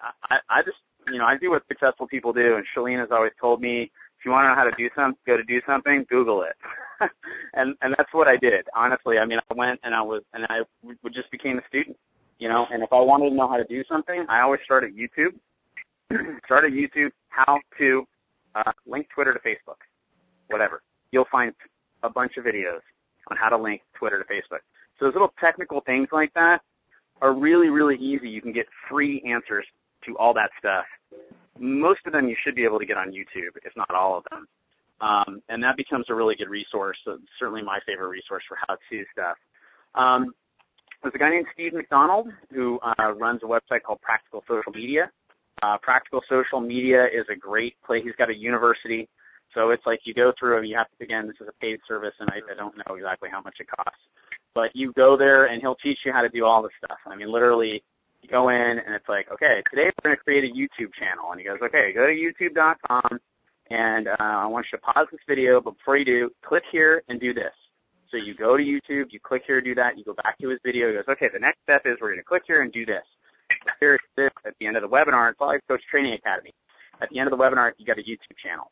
[0.00, 0.78] I, I just,
[1.10, 3.90] you know, I do what successful people do, and Chalene has always told me,
[4.24, 6.56] you want to know how to do something, go to do something, Google it.
[7.54, 8.66] and and that's what I did.
[8.74, 10.60] Honestly, I mean, I went and I was and I
[11.12, 11.96] just became a student,
[12.38, 12.66] you know.
[12.72, 15.34] And if I wanted to know how to do something, I always start at YouTube.
[16.44, 18.06] start at YouTube how to
[18.54, 19.78] uh, link Twitter to Facebook,
[20.48, 20.82] whatever.
[21.10, 21.52] You'll find
[22.02, 22.80] a bunch of videos
[23.30, 24.60] on how to link Twitter to Facebook.
[24.98, 26.62] So those little technical things like that
[27.20, 28.28] are really really easy.
[28.28, 29.66] You can get free answers
[30.06, 30.84] to all that stuff.
[31.58, 34.24] Most of them you should be able to get on YouTube, if not all of
[34.30, 34.46] them.
[35.00, 36.98] Um, and that becomes a really good resource.
[37.04, 39.36] So certainly my favorite resource for how-to stuff.
[39.94, 40.34] Um,
[41.02, 45.10] there's a guy named Steve McDonald who uh, runs a website called Practical Social Media.
[45.62, 48.02] Uh, Practical Social Media is a great place.
[48.04, 49.08] He's got a university,
[49.54, 50.58] so it's like you go through.
[50.58, 52.94] And you have to again, this is a paid service, and I, I don't know
[52.94, 54.00] exactly how much it costs.
[54.54, 56.98] But you go there, and he'll teach you how to do all this stuff.
[57.06, 57.82] I mean, literally,
[58.24, 61.30] you go in, and it's like, okay, today we're going to create a YouTube channel,
[61.30, 63.20] and he goes, okay, go to YouTube.com
[63.70, 67.02] and uh, I want you to pause this video, but before you do, click here
[67.08, 67.52] and do this.
[68.10, 70.60] So you go to YouTube, you click here, do that, you go back to his
[70.64, 72.84] video, he goes, okay, the next step is we're going to click here and do
[72.84, 73.04] this.
[73.80, 75.30] Here's this at the end of the webinar.
[75.30, 76.52] It's like Coach Training Academy.
[77.00, 78.70] At the end of the webinar, you got a YouTube channel.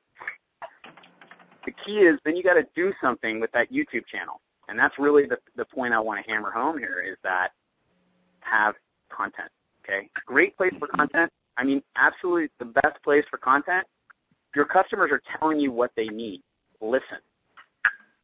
[1.65, 4.41] The key is then you got to do something with that YouTube channel.
[4.69, 7.51] And that's really the, the point I want to hammer home here is that
[8.41, 8.75] have
[9.13, 9.51] content.
[9.85, 10.09] Okay?
[10.27, 11.31] Great place for content.
[11.57, 13.87] I mean, absolutely the best place for content
[14.55, 16.43] your customers are telling you what they need.
[16.81, 17.19] Listen.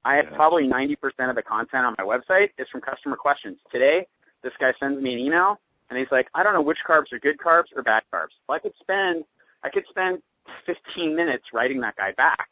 [0.04, 0.96] I have probably 90%
[1.28, 3.58] of the content on my website is from customer questions.
[3.70, 4.06] Today,
[4.42, 5.60] this guy sends me an email
[5.90, 8.36] and he's like, I don't know which carbs are good carbs or bad carbs.
[8.48, 9.24] Well, I could spend,
[9.64, 10.22] I could spend
[10.66, 12.50] 15 minutes writing that guy back.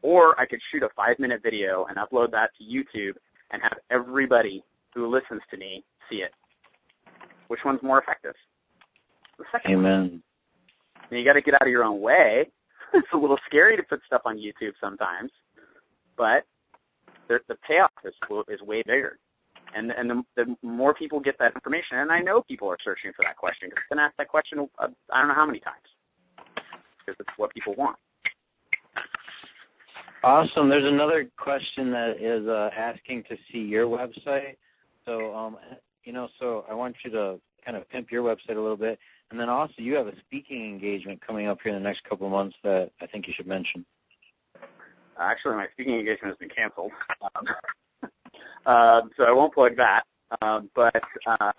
[0.00, 3.14] Or I could shoot a five minute video and upload that to YouTube
[3.50, 4.62] and have everybody
[4.94, 6.32] who listens to me see it.
[7.48, 8.34] Which one's more effective?
[9.38, 10.00] The second Amen.
[10.00, 10.22] One.
[11.10, 12.50] And you got to get out of your own way
[12.94, 15.30] it's a little scary to put stuff on YouTube sometimes,
[16.16, 16.44] but
[17.28, 18.14] the, the payoff is
[18.48, 19.18] is way bigger.
[19.74, 23.12] And and the, the more people get that information, and I know people are searching
[23.14, 25.60] for that question because I've been asked that question uh, I don't know how many
[25.60, 25.76] times
[26.98, 27.96] because it's what people want.
[30.24, 30.68] Awesome.
[30.68, 34.56] There's another question that is uh, asking to see your website.
[35.04, 35.58] So, um,
[36.04, 38.98] you know, so I want you to kind of pimp your website a little bit.
[39.30, 42.26] And then also, you have a speaking engagement coming up here in the next couple
[42.26, 43.84] of months that I think you should mention.
[45.20, 46.92] Actually, my speaking engagement has been canceled,
[47.22, 47.44] um,
[48.64, 50.04] uh, so I won't plug that.
[50.40, 51.52] Uh, but uh,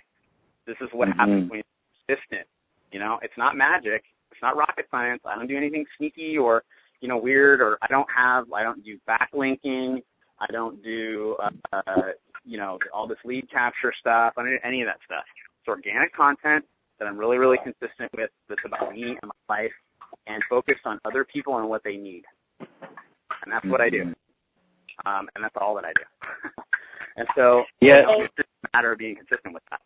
[0.65, 1.19] This is what mm-hmm.
[1.19, 2.47] happens when you're persistent.
[2.91, 4.03] You know, it's not magic.
[4.31, 5.21] It's not rocket science.
[5.25, 6.63] I don't do anything sneaky or,
[7.01, 10.01] you know, weird or I don't have, I don't do backlinking.
[10.39, 12.01] I don't do, uh, uh,
[12.45, 14.33] you know, all this lead capture stuff.
[14.37, 15.25] I don't do any of that stuff.
[15.69, 16.65] It's organic content
[16.97, 18.31] that I'm really really consistent with.
[18.47, 19.71] That's about me and my life
[20.25, 22.23] and focused on other people and what they need.
[22.59, 24.05] And that's what I do.
[24.05, 25.07] Mm-hmm.
[25.07, 26.49] Um, and that's all that I do.
[27.17, 29.81] and so yeah, you know, it's just a matter of being consistent with that.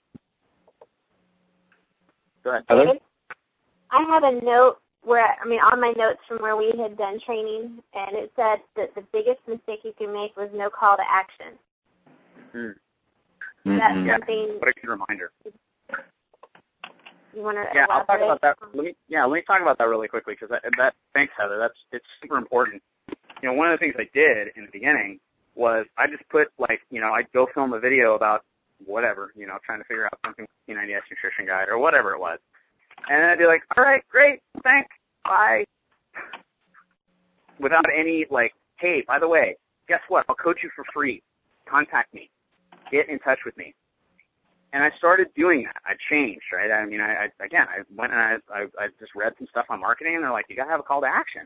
[2.44, 2.64] Go ahead.
[2.70, 2.94] Hello?
[3.92, 7.20] I have a note where, I mean, on my notes from where we had done
[7.26, 11.04] training, and it said that the biggest mistake you can make was no call to
[11.10, 11.60] action.
[12.56, 12.74] Mm.
[13.66, 14.14] That's yeah.
[14.14, 14.56] something.
[14.60, 15.32] What a good reminder.
[17.36, 17.92] You want to yeah, elaborate?
[17.92, 18.58] I'll talk about that.
[18.62, 18.72] Uh-huh.
[18.74, 21.58] Let me yeah, let me talk about that really quickly because that, that thanks Heather.
[21.58, 22.82] That's it's super important.
[23.42, 25.20] You know, one of the things I did in the beginning
[25.56, 28.44] was I just put like you know I'd go film a video about
[28.86, 32.40] whatever you know trying to figure out something P90X nutrition guide or whatever it was,
[33.10, 34.90] and then I'd be like, all right, great, thanks,
[35.26, 35.66] bye,
[37.60, 39.56] without any like, hey, by the way,
[39.88, 40.26] guess what?
[40.30, 41.22] I'll coach you for free.
[41.66, 42.30] Contact me.
[42.92, 43.74] Get in touch with me.
[44.74, 45.78] And I started doing that.
[45.86, 46.72] I changed, right?
[46.72, 49.68] I mean, I, I again, I went and I, I, I just read some stuff
[49.70, 51.44] on marketing, and they're like, you gotta have a call to action.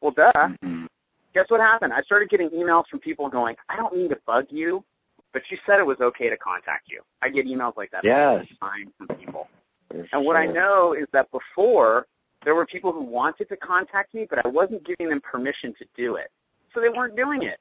[0.00, 0.32] Well, duh.
[0.34, 0.86] Mm-hmm.
[1.34, 1.92] Guess what happened?
[1.92, 4.84] I started getting emails from people going, I don't mean to bug you,
[5.32, 7.02] but you said it was okay to contact you.
[7.20, 8.46] I get emails like that all Yes.
[8.48, 9.48] the time from people.
[9.90, 12.06] For And what I know is that before
[12.44, 15.84] there were people who wanted to contact me, but I wasn't giving them permission to
[15.96, 16.30] do it.
[16.72, 17.58] So they weren't doing it.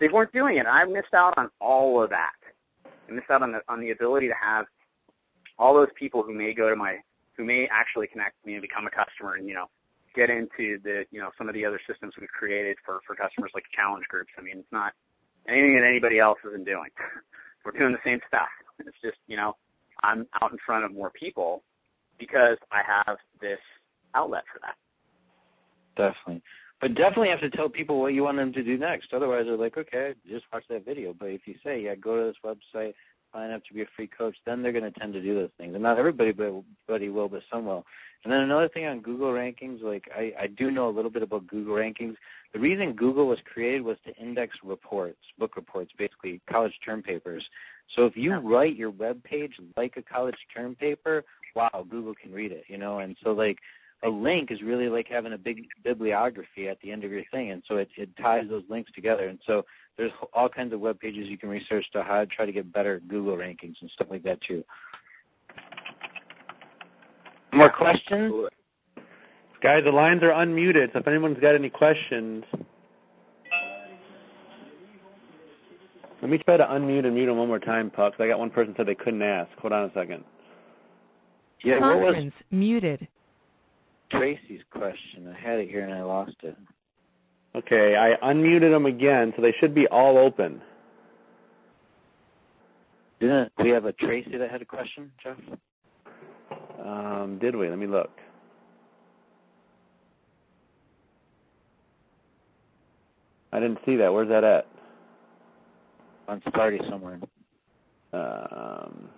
[0.00, 0.66] They weren't doing it.
[0.66, 2.32] I missed out on all of that.
[3.08, 4.66] I missed out on the on the ability to have
[5.58, 6.98] all those people who may go to my
[7.36, 9.66] who may actually connect with me and become a customer and, you know,
[10.14, 13.50] get into the you know, some of the other systems we've created for, for customers
[13.54, 14.30] like challenge groups.
[14.38, 14.92] I mean it's not
[15.48, 16.90] anything that anybody else isn't doing.
[17.64, 18.48] We're doing the same stuff.
[18.78, 19.56] It's just, you know,
[20.02, 21.62] I'm out in front of more people
[22.18, 23.58] because I have this
[24.14, 24.74] outlet for that.
[25.96, 26.42] Definitely.
[26.80, 29.12] But definitely have to tell people what you want them to do next.
[29.12, 31.14] Otherwise, they're like, okay, just watch that video.
[31.18, 32.94] But if you say, yeah, go to this website,
[33.34, 35.50] sign up to be a free coach, then they're going to tend to do those
[35.58, 35.74] things.
[35.74, 36.44] And not everybody but
[36.88, 37.84] everybody will, but some will.
[38.22, 41.22] And then another thing on Google rankings, like I, I do know a little bit
[41.22, 42.16] about Google rankings.
[42.54, 47.44] The reason Google was created was to index reports, book reports, basically college term papers.
[47.94, 52.32] So if you write your web page like a college term paper, wow, Google can
[52.32, 53.00] read it, you know.
[53.00, 53.58] And so like
[54.04, 57.50] a link is really like having a big bibliography at the end of your thing,
[57.50, 59.28] and so it, it ties those links together.
[59.28, 59.64] And so
[59.96, 62.70] there's all kinds of web pages you can research to how to try to get
[62.72, 64.62] better Google rankings and stuff like that too.
[67.52, 68.24] More questions?
[68.24, 68.50] Absolutely.
[69.62, 72.44] Guys, the lines are unmuted, so if anyone's got any questions,
[76.20, 78.14] let me try to unmute and mute them one more time, Puck.
[78.18, 79.50] I got one person said they couldn't ask.
[79.58, 80.24] Hold on a second.
[81.62, 83.08] Yeah, what was Conference muted.
[84.18, 85.28] Tracy's question?
[85.28, 86.56] I had it here and I lost it.
[87.54, 90.60] Okay, I unmuted them again, so they should be all open.
[93.20, 95.36] Didn't we have a Tracy that had a question, Jeff?
[96.84, 97.68] Um, did we?
[97.68, 98.10] Let me look.
[103.52, 104.12] I didn't see that.
[104.12, 104.66] Where's that at?
[106.26, 107.20] On Sparty somewhere.
[108.12, 109.08] Um,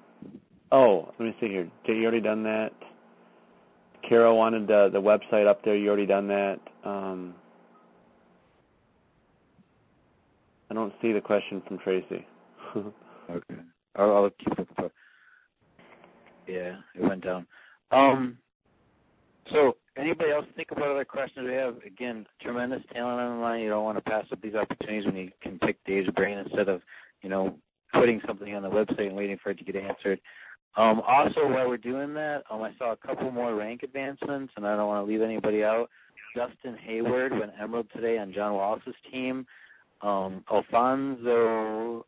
[0.72, 1.68] Oh, let me see here.
[1.84, 2.72] Did you already done that?
[4.02, 5.76] Carol wanted the the website up there.
[5.76, 6.60] You already done that.
[6.84, 7.34] Um,
[10.70, 12.26] I don't see the question from Tracy.
[12.76, 13.54] okay.
[13.96, 14.90] I'll, I'll keep looking.
[16.46, 17.46] Yeah, it went down.
[17.90, 18.38] Um.
[19.52, 21.76] So, anybody else think about other questions we have?
[21.86, 23.60] Again, tremendous talent on the line.
[23.60, 26.68] You don't want to pass up these opportunities when you can pick Dave's brain instead
[26.68, 26.82] of,
[27.22, 27.56] you know,
[27.92, 30.20] putting something on the website and waiting for it to get answered.
[30.76, 34.66] Um, also, while we're doing that, um, I saw a couple more rank advancements, and
[34.66, 35.88] I don't want to leave anybody out.
[36.34, 39.46] Justin Hayward went Emerald today on John Wallace's team.
[40.02, 42.04] Um, Alfonso,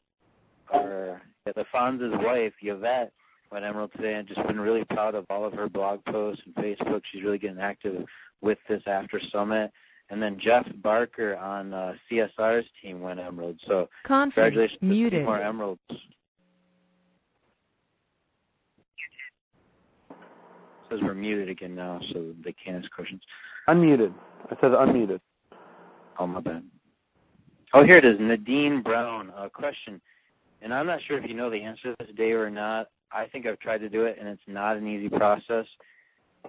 [0.71, 3.13] or yeah, Alfonso's wife, Yvette,
[3.51, 6.55] went Emerald today, and just been really proud of all of her blog posts and
[6.57, 7.01] Facebook.
[7.11, 8.05] She's really getting active
[8.43, 9.73] with this after summit.
[10.11, 13.59] And then Jeff Barker on uh, CSR's team went Emerald.
[13.67, 15.21] So Conference congratulations muted.
[15.21, 15.81] to more Emeralds.
[20.91, 23.23] Says we're muted again now, so they can't ask questions.
[23.69, 24.13] Unmuted.
[24.47, 25.21] I said unmuted.
[26.19, 26.65] Oh, my bad.
[27.75, 28.17] Oh, here it is.
[28.19, 29.33] Nadine Brown.
[29.37, 30.01] A question.
[30.63, 32.89] And I'm not sure if you know the answer to this, Dave, or not.
[33.13, 35.67] I think I've tried to do it, and it's not an easy process.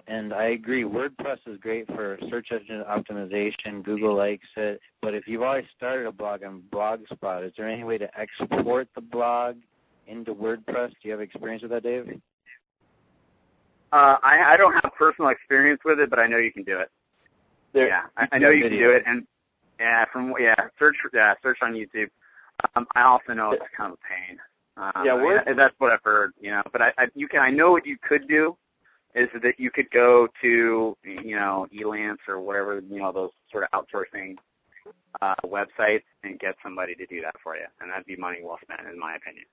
[0.06, 3.82] And I agree, WordPress is great for search engine optimization.
[3.82, 4.80] Google likes it.
[5.02, 8.88] But if you've already started a blog on Blogspot, is there any way to export
[8.94, 9.56] the blog
[10.06, 10.90] into WordPress?
[10.90, 12.20] Do you have experience with that, Dave?
[13.92, 16.78] Uh, I, I don't have personal experience with it, but I know you can do
[16.78, 16.90] it.
[17.72, 19.26] There, yeah, I, I know you can do it, and
[19.78, 22.08] yeah, from yeah, search yeah, search on YouTube.
[22.74, 24.38] Um, I also know it's kind of a pain.
[24.76, 26.62] Um, Yeah, I mean, that's what I've heard, you know.
[26.72, 28.56] But I, I, you can, I know what you could do
[29.14, 33.64] is that you could go to, you know, Elance or whatever, you know, those sort
[33.64, 34.36] of outsourcing
[35.20, 38.58] uh, websites and get somebody to do that for you, and that'd be money well
[38.62, 39.46] spent, in my opinion.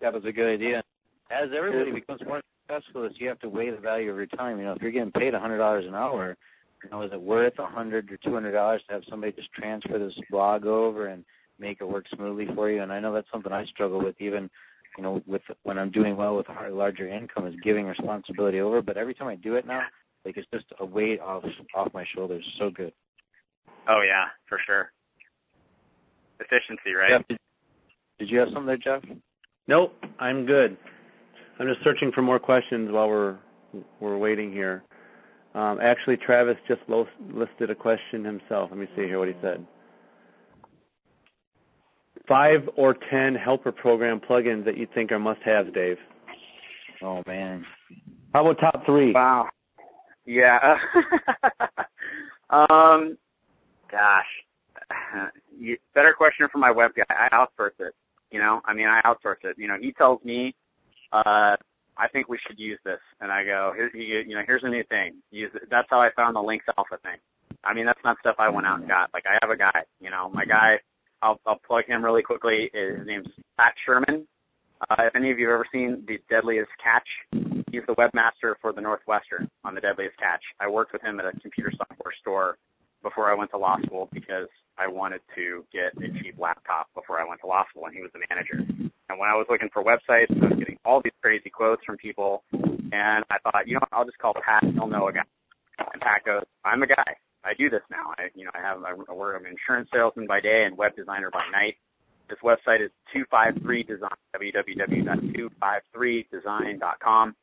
[0.00, 0.82] That was a good idea.
[1.30, 2.40] As everybody becomes more
[2.70, 4.58] successful, is you have to weigh the value of your time.
[4.58, 6.36] You know, if you're getting paid a hundred dollars an hour,
[6.84, 9.52] you know, is it worth a hundred or two hundred dollars to have somebody just
[9.52, 11.24] transfer this blog over and
[11.58, 12.82] make it work smoothly for you?
[12.82, 14.50] And I know that's something I struggle with, even
[14.96, 18.82] you know, with when I'm doing well with a larger income, is giving responsibility over.
[18.82, 19.82] But every time I do it now,
[20.24, 21.44] like it's just a weight off
[21.74, 22.44] off my shoulders.
[22.58, 22.92] So good.
[23.88, 24.92] Oh yeah, for sure.
[26.40, 27.10] Efficiency, right?
[27.10, 27.38] Jeff, did,
[28.18, 29.02] did you have something there, Jeff?
[29.68, 30.76] Nope, I'm good.
[31.60, 33.36] I'm just searching for more questions while we're
[34.00, 34.82] we're waiting here.
[35.54, 38.70] Um, actually, Travis just lo- listed a question himself.
[38.70, 39.66] Let me see here what he said.
[42.26, 45.98] Five or ten helper program plugins that you think are must-haves, Dave.
[47.02, 47.66] Oh man.
[48.32, 49.12] How about top three?
[49.12, 49.48] Wow.
[50.24, 50.78] Yeah.
[52.50, 53.18] um,
[53.90, 54.24] gosh,
[55.58, 57.04] you, better question for my web guy.
[57.10, 57.94] I outsource it.
[58.30, 59.58] You know, I mean, I outsource it.
[59.58, 60.54] You know, he tells me,
[61.12, 61.56] uh,
[61.96, 64.68] I think we should use this, and I go, here, you, you know, here's a
[64.68, 65.14] new thing.
[65.30, 65.68] Use it.
[65.70, 67.18] That's how I found the Links Alpha thing.
[67.62, 69.10] I mean, that's not stuff I went out and got.
[69.12, 69.82] Like, I have a guy.
[70.00, 70.78] You know, my guy.
[71.22, 72.70] I'll I'll plug him really quickly.
[72.72, 74.26] His name's Pat Sherman.
[74.88, 77.06] Uh, if any of you have ever seen The Deadliest Catch,
[77.70, 80.40] he's the webmaster for the Northwestern on The Deadliest Catch.
[80.58, 82.56] I worked with him at a computer software store
[83.02, 84.48] before I went to law school because
[84.78, 88.00] I wanted to get a cheap laptop before I went to law school, and he
[88.00, 88.89] was the manager.
[89.10, 91.96] And when I was looking for websites, I was getting all these crazy quotes from
[91.96, 94.62] people, and I thought, you know, what, I'll just call Pat.
[94.62, 95.24] He'll know a guy.
[95.92, 97.16] And Pat goes, I'm a guy.
[97.42, 98.14] I do this now.
[98.18, 99.34] I, you know, I have I work.
[99.36, 101.74] I'm an insurance salesman by day and web designer by night.
[102.28, 107.34] This website is 253 Design, www.253design.com.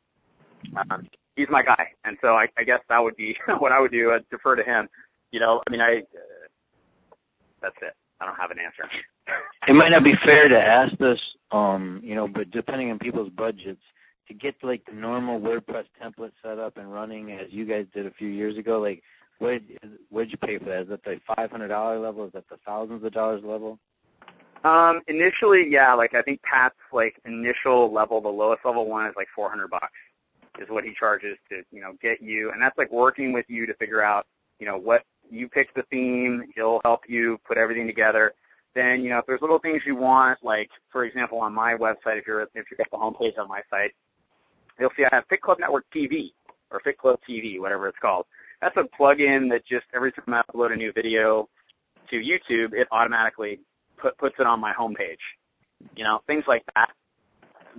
[0.90, 3.92] Um, he's my guy, and so I, I guess that would be what I would
[3.92, 4.14] do.
[4.14, 4.88] I'd defer to him.
[5.32, 5.98] You know, I mean, I.
[5.98, 6.04] Uh,
[7.62, 7.94] that's it.
[8.22, 8.90] I don't have an answer.
[9.68, 11.20] It might not be fair to ask this,
[11.52, 13.82] um, you know, but depending on people's budgets,
[14.28, 18.06] to get like the normal WordPress template set up and running as you guys did
[18.06, 19.02] a few years ago, like
[19.40, 20.84] what did you pay for that?
[20.84, 22.26] Is that the five hundred dollar level?
[22.26, 23.80] Is that the thousands of dollars level?
[24.64, 29.14] Um, initially, yeah, like I think Pat's like initial level, the lowest level one is
[29.16, 29.94] like 400 bucks,
[30.60, 33.66] is what he charges to you know get you, and that's like working with you
[33.66, 34.26] to figure out
[34.60, 36.44] you know what you pick the theme.
[36.56, 38.34] He'll help you put everything together.
[38.78, 42.20] Then you know if there's little things you want, like for example on my website,
[42.20, 43.92] if you're if you're at the homepage on my site,
[44.80, 46.32] you'll see I have Fit Club Network TV
[46.70, 48.28] or Fit Club TV, whatever it's called.
[48.62, 51.50] That's a plugin that just every time I upload a new video
[52.12, 53.62] to YouTube, it automatically
[53.98, 55.18] put, puts it on my homepage.
[55.96, 56.92] You know, things like that.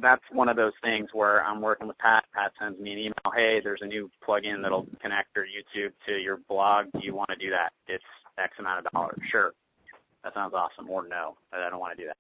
[0.03, 2.25] That's one of those things where I'm working with Pat.
[2.35, 6.13] Pat sends me an email, hey, there's a new plugin that'll connect your YouTube to
[6.19, 6.87] your blog.
[6.93, 7.73] Do you want to do that?
[7.87, 8.05] It's
[8.37, 9.21] X amount of dollars.
[9.29, 9.53] Sure.
[10.25, 10.89] That sounds awesome.
[10.91, 12.17] Or no, I don't want to do that.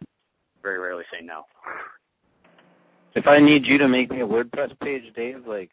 [0.62, 1.44] Very rarely say no.
[3.14, 5.70] If I need you to make me a WordPress page, Dave, like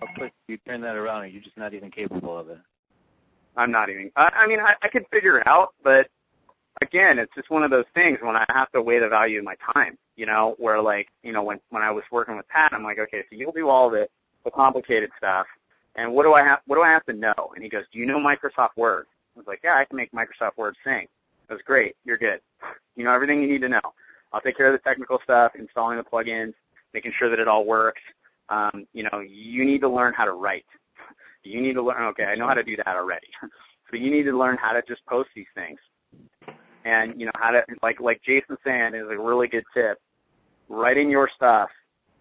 [0.00, 1.22] how quick do you turn that around?
[1.22, 2.58] Are you just not even capable of it?
[3.56, 4.10] I'm not even.
[4.16, 6.08] I, I mean, I, I could figure it out, but
[6.82, 9.44] again, it's just one of those things when I have to weigh the value of
[9.44, 9.96] my time.
[10.16, 12.98] You know, where like you know when when I was working with Pat, I'm like,
[12.98, 14.08] okay, so you'll do all the
[14.44, 15.46] the complicated stuff,
[15.96, 16.60] and what do I have?
[16.66, 17.52] What do I have to know?
[17.54, 19.06] And he goes, do you know Microsoft Word?
[19.36, 21.06] I was like, yeah, I can make Microsoft Word sing.
[21.48, 21.96] That was great.
[22.04, 22.40] You're good.
[22.96, 23.80] You know everything you need to know.
[24.32, 26.54] I'll take care of the technical stuff, installing the plugins,
[26.92, 28.00] making sure that it all works.
[28.48, 30.66] Um, you know, you need to learn how to write.
[31.42, 32.02] You need to learn.
[32.08, 33.28] Okay, I know how to do that already.
[33.90, 35.78] so you need to learn how to just post these things,
[36.84, 39.98] and you know how to like like Jason saying is a really good tip.
[40.68, 41.68] Writing your stuff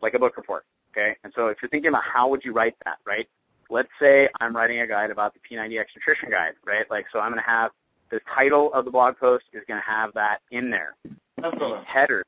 [0.01, 0.65] like a book report.
[0.91, 3.27] Okay, and so if you're thinking about how would you write that, right?
[3.69, 6.85] Let's say I'm writing a guide about the P90X nutrition guide, right?
[6.91, 7.71] Like so, I'm going to have
[8.13, 10.95] the title of the blog post is going to have that in there.
[11.37, 12.25] The headers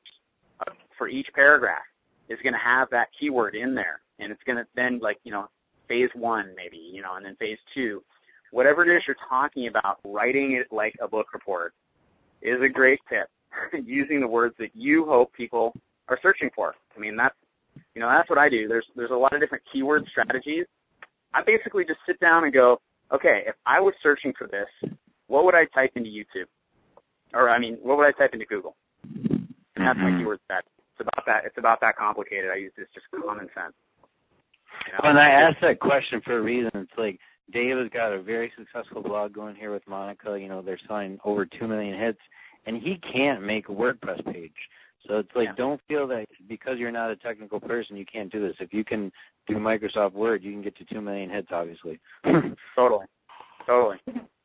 [0.98, 1.84] for each paragraph
[2.28, 5.30] is going to have that keyword in there, and it's going to then like you
[5.30, 5.48] know
[5.86, 8.02] phase one maybe you know, and then phase two,
[8.50, 11.72] whatever it is you're talking about, writing it like a book report
[12.42, 13.28] is a great tip.
[13.84, 15.72] Using the words that you hope people
[16.08, 16.74] are searching for.
[16.96, 17.36] I mean that's
[17.94, 18.66] you know that's what I do.
[18.66, 20.66] There's there's a lot of different keyword strategies.
[21.32, 22.80] I basically just sit down and go,
[23.12, 24.90] okay, if I was searching for this,
[25.28, 26.46] what would I type into YouTube?
[27.34, 28.76] Or I mean, what would I type into Google?
[29.02, 30.12] And that's mm-hmm.
[30.12, 30.68] my keyword strategy.
[30.98, 31.44] It's about that.
[31.44, 32.50] It's about that complicated.
[32.50, 33.74] I use this just common sense.
[34.86, 35.00] You know?
[35.02, 37.18] When I asked that question for a reason, it's like
[37.52, 40.38] Dave has got a very successful blog going here with Monica.
[40.40, 42.20] You know, they're selling over two million hits,
[42.64, 44.52] and he can't make a WordPress page.
[45.06, 45.54] So it's like, yeah.
[45.56, 48.56] don't feel that because you're not a technical person, you can't do this.
[48.58, 49.12] If you can
[49.46, 52.00] do Microsoft Word, you can get to two million hits, obviously.
[52.74, 53.06] totally,
[53.66, 53.98] totally.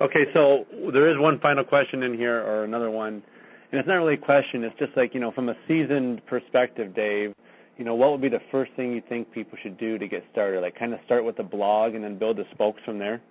[0.00, 3.22] Okay, so there is one final question in here, or another one
[3.70, 4.64] and it's not really a question.
[4.64, 7.34] It's just like you know, from a seasoned perspective, Dave.
[7.78, 10.24] You know, what would be the first thing you think people should do to get
[10.32, 10.60] started?
[10.60, 13.22] Like, kind of start with the blog and then build the spokes from there.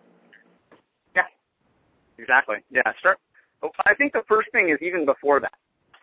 [1.15, 1.26] Yeah,
[2.18, 2.57] exactly.
[2.72, 3.19] Yeah, start.
[3.86, 5.53] I think the first thing is even before that,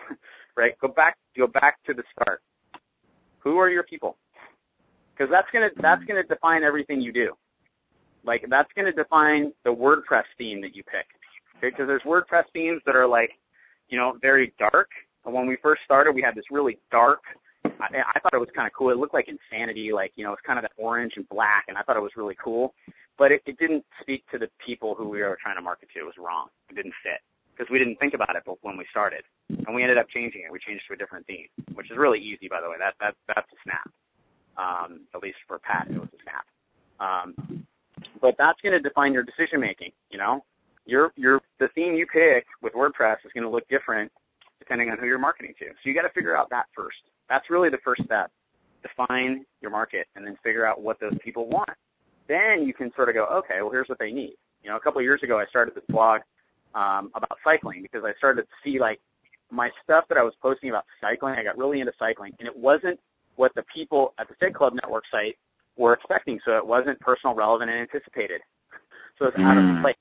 [0.56, 0.78] right?
[0.80, 1.16] Go back.
[1.36, 2.42] Go back to the start.
[3.40, 4.16] Who are your people?
[5.16, 5.48] Because that's
[5.80, 7.34] that's gonna define everything you do.
[8.27, 11.07] Like that's gonna define the WordPress theme that you pick.
[11.59, 13.31] Okay, because there's WordPress themes that are like
[13.89, 14.90] you know, very dark.
[15.24, 17.20] When we first started, we had this really dark.
[17.65, 18.90] I, I thought it was kind of cool.
[18.90, 21.77] It looked like insanity, like you know, it's kind of that orange and black, and
[21.77, 22.74] I thought it was really cool.
[23.19, 26.01] But it, it didn't speak to the people who we were trying to market to.
[26.01, 26.48] It was wrong.
[26.70, 27.20] It didn't fit
[27.57, 30.53] because we didn't think about it when we started, and we ended up changing it.
[30.53, 32.77] We changed to a different theme, which is really easy, by the way.
[32.78, 33.90] That that that's a snap.
[34.59, 36.47] Um, at least for Pat, it was a snap.
[36.98, 37.66] Um,
[38.20, 39.92] but that's going to define your decision making.
[40.10, 40.44] You know,
[40.86, 44.10] your your the theme you pick with WordPress is going to look different
[44.58, 45.66] depending on who you're marketing to.
[45.66, 46.98] So you got to figure out that first.
[47.28, 48.30] That's really the first step.
[48.82, 51.70] Define your market and then figure out what those people want.
[52.28, 54.34] Then you can sort of go, okay, well here's what they need.
[54.62, 56.22] You know, a couple of years ago I started this blog
[56.74, 59.00] um, about cycling because I started to see like
[59.50, 61.34] my stuff that I was posting about cycling.
[61.34, 62.98] I got really into cycling, and it wasn't
[63.36, 65.36] what the people at the Fit Club Network site
[65.77, 66.40] were expecting.
[66.44, 68.40] So it wasn't personal, relevant, and anticipated.
[69.19, 69.44] So it's mm.
[69.44, 69.82] out of mm.
[69.82, 69.97] place.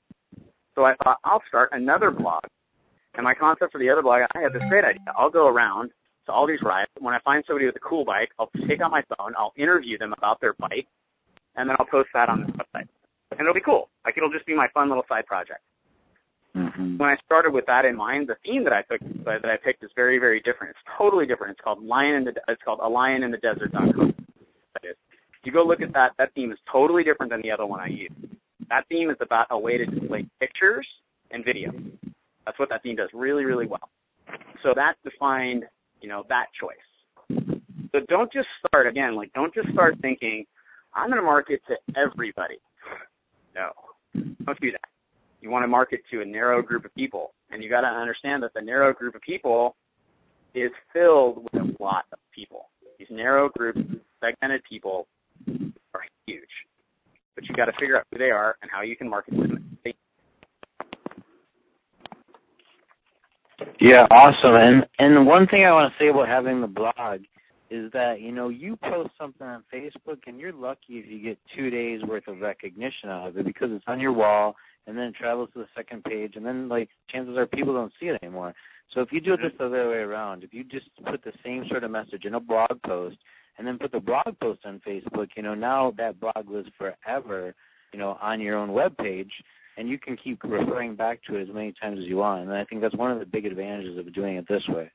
[0.74, 2.42] So I thought I'll start another blog.
[3.14, 5.00] And my concept for the other blog, I had this great idea.
[5.16, 5.90] I'll go around
[6.26, 6.90] to all these rides.
[6.98, 9.96] When I find somebody with a cool bike, I'll take out my phone, I'll interview
[9.96, 10.86] them about their bike,
[11.54, 12.88] and then I'll post that on the website.
[13.32, 13.88] And it'll be cool.
[14.04, 15.60] Like it'll just be my fun little side project.
[16.54, 16.96] Mm-hmm.
[16.96, 19.84] When I started with that in mind, the theme that I took that I picked
[19.84, 20.70] is very, very different.
[20.70, 21.52] It's totally different.
[21.52, 24.14] It's called Lion in the it's called a lion in the desert.com.
[25.46, 27.86] You go look at that, that theme is totally different than the other one I
[27.86, 28.14] used.
[28.68, 30.84] That theme is about a way to display pictures
[31.30, 31.72] and video.
[32.44, 33.88] That's what that theme does really, really well.
[34.64, 35.64] So that defined,
[36.00, 36.76] you know, that choice.
[37.92, 40.44] So don't just start again, like don't just start thinking,
[40.94, 42.58] I'm going to market to everybody.
[43.54, 43.70] No,
[44.14, 44.80] don't do that.
[45.42, 48.42] You want to market to a narrow group of people, and you got to understand
[48.42, 49.76] that the narrow group of people
[50.54, 52.68] is filled with a lot of people.
[52.98, 53.80] These narrow groups,
[54.20, 55.06] segmented people,
[55.94, 56.48] are huge
[57.36, 59.62] but you got to figure out who they are and how you can market them.
[63.78, 64.54] Yeah, awesome.
[64.54, 67.20] And and one thing I want to say about having the blog
[67.70, 71.38] is that you know you post something on Facebook and you're lucky if you get
[71.54, 74.56] two days worth of recognition out of it because it's on your wall
[74.86, 77.92] and then it travels to the second page and then like chances are people don't
[77.98, 78.54] see it anymore.
[78.92, 79.48] So if you do it mm-hmm.
[79.48, 82.34] just the other way around, if you just put the same sort of message in
[82.34, 83.16] a blog post
[83.58, 87.54] and then put the blog post on Facebook, you know, now that blog lives forever,
[87.92, 89.32] you know, on your own web page,
[89.76, 92.42] and you can keep referring back to it as many times as you want.
[92.42, 94.90] And I think that's one of the big advantages of doing it this way.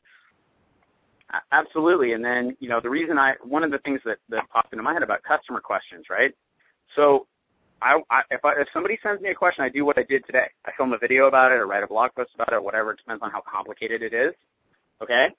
[1.52, 2.14] Absolutely.
[2.14, 4.84] And then, you know, the reason I, one of the things that, that popped into
[4.84, 6.34] my head about customer questions, right?
[6.96, 7.28] So
[7.82, 10.26] I, I, if, I, if somebody sends me a question, I do what I did
[10.26, 10.48] today.
[10.66, 12.92] I film a video about it or write a blog post about it, or whatever.
[12.92, 14.34] It depends on how complicated it is.
[15.02, 15.30] Okay?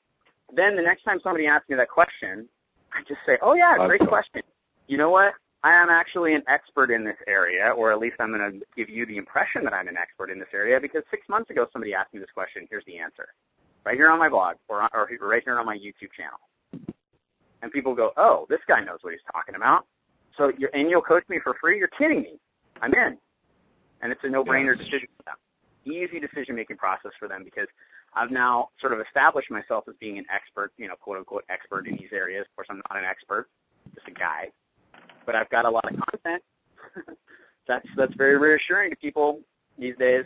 [0.54, 2.48] Then the next time somebody asks me that question,
[2.94, 4.43] I just say, oh yeah, great question.
[4.86, 5.35] You know what?
[5.64, 8.89] I am actually an expert in this area, or at least I'm going to give
[8.89, 11.94] you the impression that I'm an expert in this area because six months ago somebody
[11.94, 12.66] asked me this question.
[12.69, 13.28] Here's the answer
[13.85, 16.39] right here on my blog or, or right here on my YouTube channel.
[17.62, 19.86] And people go, oh, this guy knows what he's talking about.
[20.36, 21.78] So you're, and you'll coach me for free?
[21.78, 22.40] You're kidding me.
[22.81, 23.16] I'm in.
[24.01, 24.85] And it's a no-brainer yes.
[24.85, 25.36] decision for them.
[25.85, 27.69] Easy decision-making process for them because
[28.14, 31.97] I've now sort of established myself as being an expert, you know, quote-unquote expert in
[31.97, 32.47] these areas.
[32.48, 33.48] Of course, I'm not an expert,
[33.94, 34.51] just a guy.
[35.24, 36.43] But I've got a lot of content.
[37.68, 39.40] that's that's very reassuring to people
[39.78, 40.24] these days.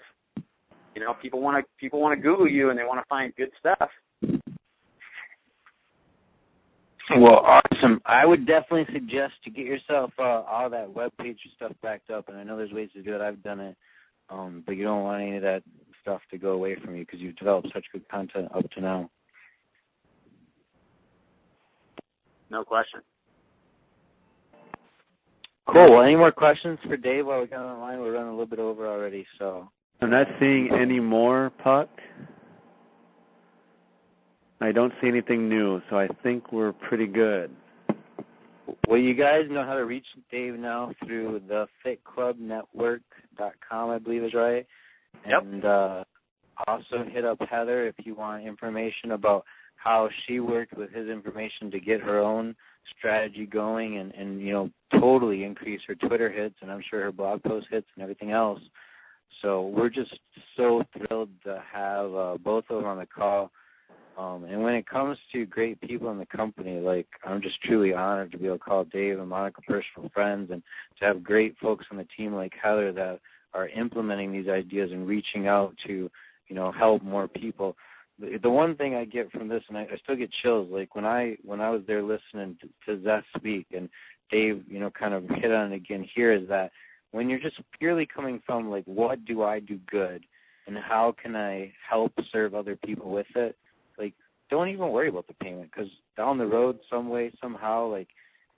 [0.95, 3.35] You know, people want to people want to Google you and they want to find
[3.37, 3.91] good stuff.
[7.11, 8.01] Well, awesome.
[8.05, 12.29] I would definitely suggest to get yourself uh, all that web page stuff backed up,
[12.29, 13.21] and I know there's ways to do it.
[13.21, 13.77] I've done it,
[14.29, 15.63] um, but you don't want any of that
[16.07, 19.11] stuff to go away from you because you've developed such good content up to now.
[22.49, 23.01] No question.
[25.67, 25.91] Cool.
[25.91, 27.99] Well, any more questions for Dave while we got on the line?
[27.99, 29.69] We're running a little bit over already, so.
[30.01, 31.89] I'm not seeing any more puck.
[34.61, 37.51] I don't see anything new, so I think we're pretty good.
[38.87, 44.35] Well, you guys know how to reach Dave now through the fitclubnetwork.com, I believe is
[44.35, 44.65] right.
[45.27, 45.43] Yep.
[45.43, 46.05] And uh,
[46.67, 49.45] also hit up Heather if you want information about
[49.77, 52.57] how she worked with his information to get her own
[52.99, 57.13] strategy going and, and you know totally increase her Twitter hits and I'm sure her
[57.13, 58.61] blog post hits and everything else.
[59.43, 60.19] So we're just
[60.57, 63.51] so thrilled to have uh, both of them on the call.
[64.17, 67.93] Um, and when it comes to great people in the company, like I'm just truly
[67.93, 70.63] honored to be able to call Dave and Monica personal friends, and
[70.99, 73.21] to have great folks on the team like Heather that
[73.55, 76.11] are implementing these ideas and reaching out to,
[76.49, 77.77] you know, help more people.
[78.19, 80.95] The, the one thing I get from this, and I, I still get chills, like
[80.95, 83.89] when I when I was there listening to, to Seth speak, and
[84.31, 86.73] Dave, you know, kind of hit on it again here, is that
[87.13, 90.25] when you're just purely coming from like what do I do good
[90.67, 93.57] and how can I help serve other people with it,
[93.99, 94.15] like
[94.51, 98.09] don't even worry about the payment because down the road, some way, somehow, like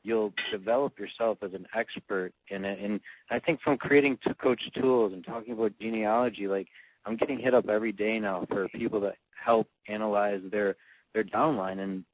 [0.03, 2.79] you'll develop yourself as an expert in it.
[2.79, 3.01] And
[3.31, 6.69] I think from creating to coach tools and talking about genealogy, like
[7.05, 10.77] I'm getting hit up every day now for people that help analyze their
[11.15, 11.79] their downline.
[11.81, 12.05] And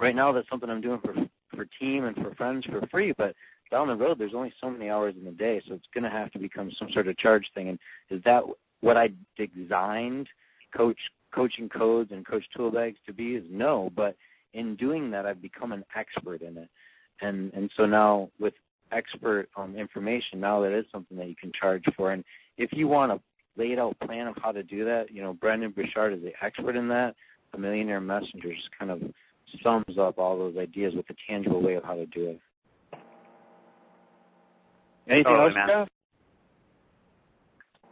[0.00, 1.14] right now, that's something I'm doing for
[1.54, 3.12] for team and for friends for free.
[3.16, 3.34] But
[3.70, 6.10] down the road, there's only so many hours in the day, so it's going to
[6.10, 7.68] have to become some sort of charge thing.
[7.68, 7.78] And
[8.10, 8.42] is that
[8.80, 10.28] what I designed
[10.76, 10.98] coach
[11.34, 13.36] coaching codes and coach tool bags to be?
[13.36, 14.16] Is no, but
[14.52, 16.68] in doing that, I've become an expert in it.
[17.20, 18.54] And and so now with
[18.92, 22.12] expert um, information, now that is something that you can charge for.
[22.12, 22.24] And
[22.56, 23.20] if you want a
[23.56, 26.76] laid out plan of how to do that, you know, Brendon Burchard is the expert
[26.76, 27.14] in that.
[27.52, 29.00] The Millionaire Messenger just kind of
[29.62, 32.40] sums up all those ideas with a tangible way of how to do it.
[35.08, 35.88] Anything oh, else, Jeff?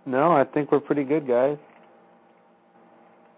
[0.04, 1.58] No, I think we're pretty good, guys.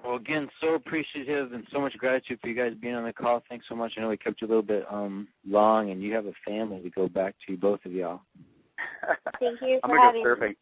[0.04, 3.42] Well, again, so appreciative and so much gratitude for you guys being on the call.
[3.48, 3.94] Thanks so much.
[3.96, 6.82] I know we kept you a little bit um long, and you have a family
[6.82, 8.20] to go back to, both of y'all.
[9.40, 10.56] Thank you for I'm having me.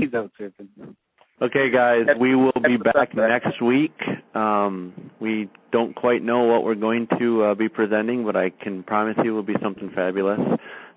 [0.00, 0.94] He's out surfing.
[1.40, 3.98] Okay, guys, we will be back next week.
[4.34, 8.84] Um, we don't quite know what we're going to uh, be presenting, but I can
[8.84, 10.38] promise you it will be something fabulous.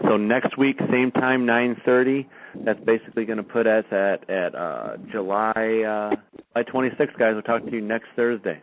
[0.03, 2.26] So next week, same time, 9:30.
[2.63, 6.15] That's basically going to put us at at uh, July uh,
[6.55, 7.34] July 26th, guys.
[7.34, 8.59] We'll talk to you next Thursday.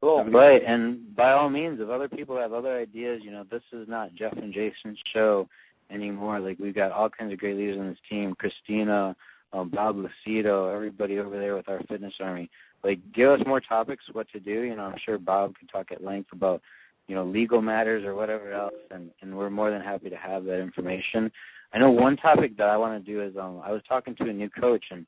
[0.00, 0.24] Cool.
[0.26, 3.88] Right, and by all means, if other people have other ideas, you know, this is
[3.88, 5.48] not Jeff and Jason's show
[5.90, 6.38] anymore.
[6.38, 8.34] Like we've got all kinds of great leaders on this team.
[8.34, 9.16] Christina
[9.52, 12.50] um, Bob Lucido, everybody over there with our fitness army.
[12.84, 14.62] Like, give us more topics, what to do.
[14.62, 16.62] You know, I'm sure Bob can talk at length about,
[17.08, 20.44] you know, legal matters or whatever else, and, and we're more than happy to have
[20.44, 21.30] that information.
[21.72, 24.24] I know one topic that I want to do is um, I was talking to
[24.24, 25.06] a new coach, and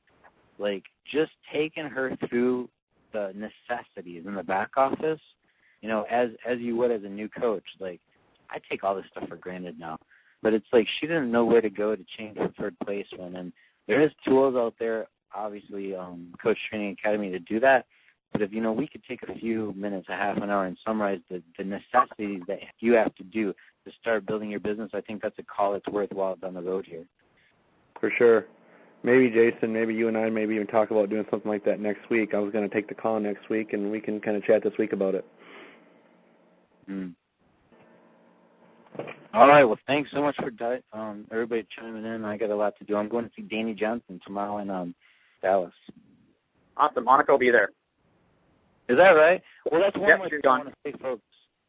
[0.58, 2.68] like just taking her through
[3.12, 5.20] the necessities in the back office,
[5.80, 7.64] you know, as as you would as a new coach.
[7.80, 8.00] Like,
[8.50, 9.98] I take all this stuff for granted now,
[10.42, 13.52] but it's like she didn't know where to go to change her third placement, and
[13.86, 17.86] there is tools out there, obviously, um, Coach Training Academy to do that.
[18.32, 20.78] But if you know, we could take a few minutes, a half an hour, and
[20.84, 23.54] summarize the, the necessities that you have to do
[23.86, 24.90] to start building your business.
[24.92, 27.04] I think that's a call that's worthwhile down the road here.
[27.98, 28.46] For sure.
[29.02, 32.08] maybe Jason, maybe you and I, maybe even talk about doing something like that next
[32.10, 32.34] week.
[32.34, 34.62] I was going to take the call next week, and we can kind of chat
[34.62, 35.24] this week about it.
[36.88, 37.14] Mm.
[39.34, 39.64] All right.
[39.64, 42.24] Well, thanks so much for di- um, everybody chiming in.
[42.24, 42.96] I got a lot to do.
[42.96, 44.94] I'm going to see Dani Johnson tomorrow in um,
[45.42, 45.72] Dallas.
[46.76, 47.04] Awesome.
[47.04, 47.70] Monica will be there.
[48.88, 49.42] Is that right?
[49.70, 51.22] Well, that's one Yep, more thing I want to say, folks.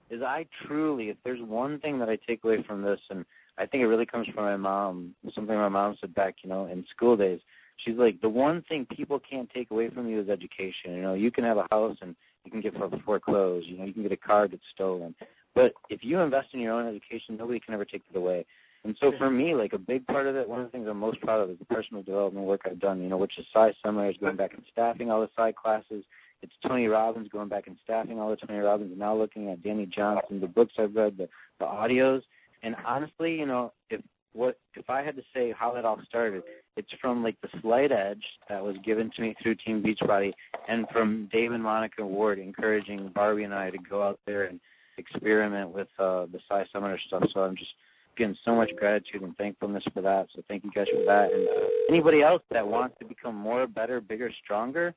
[0.09, 3.25] Is I truly, if there's one thing that I take away from this, and
[3.59, 6.65] I think it really comes from my mom, something my mom said back, you know,
[6.65, 7.41] in school days.
[7.77, 10.95] She's like, the one thing people can't take away from you is education.
[10.95, 12.73] You know, you can have a house and you can get
[13.05, 13.67] foreclosed.
[13.67, 15.13] You know, you can get a car that's stolen.
[15.53, 18.45] But if you invest in your own education, nobody can ever take it away.
[18.83, 20.99] And so for me, like a big part of it, one of the things I'm
[20.99, 23.73] most proud of is the personal development work I've done, you know, which is Psi
[23.83, 26.05] seminars, going back and staffing all the Psi classes.
[26.41, 29.61] It's Tony Robbins going back and staffing all the Tony Robbins, and now looking at
[29.61, 31.27] Dani Johnson, the books I've read, the,
[31.59, 32.21] the audios.
[32.63, 34.01] And honestly, you know, if
[34.33, 36.43] what if I had to say how that all started,
[36.77, 40.33] it's from like the slight edge that was given to me through Team Beachbody,
[40.67, 44.59] and from Dave and Monica Ward encouraging Barbie and I to go out there and
[44.97, 47.23] experiment with uh, the Psi Seminar stuff.
[47.33, 47.71] So I'm just
[48.17, 50.27] getting so much gratitude and thankfulness for that.
[50.35, 51.31] So thank you guys for that.
[51.31, 54.93] And uh, anybody else that wants to become more, better, bigger, stronger,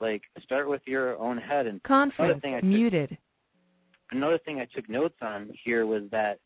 [0.00, 1.66] like start with your own head.
[1.66, 3.18] And Conference thing I took- muted.
[4.10, 6.38] another thing I took notes on here was that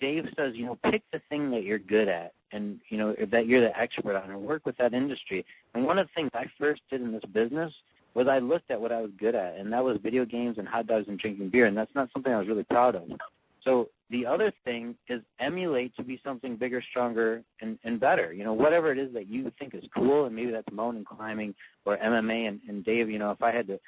[0.00, 3.46] Dave says, you know, pick the thing that you're good at and, you know, that
[3.46, 5.44] you're the expert on and work with that industry.
[5.74, 7.72] And one of the things I first did in this business
[8.14, 10.66] was I looked at what I was good at, and that was video games and
[10.66, 13.02] hot dogs and drinking beer, and that's not something I was really proud of.
[13.62, 18.32] So the other thing is emulate to be something bigger, stronger, and, and better.
[18.32, 21.54] You know, whatever it is that you think is cool, and maybe that's mountain climbing
[21.84, 22.48] or MMA.
[22.48, 23.78] And, and Dave, you know, if I had to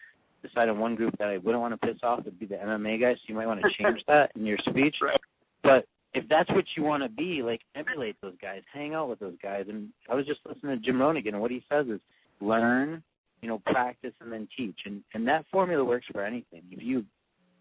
[0.43, 3.01] decide on one group that I wouldn't want to piss off, it'd be the MMA
[3.01, 3.17] guys.
[3.19, 4.97] So you might want to change that in your speech.
[5.03, 5.17] Right.
[5.63, 9.19] But if that's what you want to be, like emulate those guys, hang out with
[9.19, 9.67] those guys.
[9.69, 12.01] And I was just listening to Jim Rohn again, and what he says is
[12.41, 13.03] learn,
[13.43, 14.81] you know, practice, and then teach.
[14.87, 16.63] And and that formula works for anything.
[16.71, 17.05] If you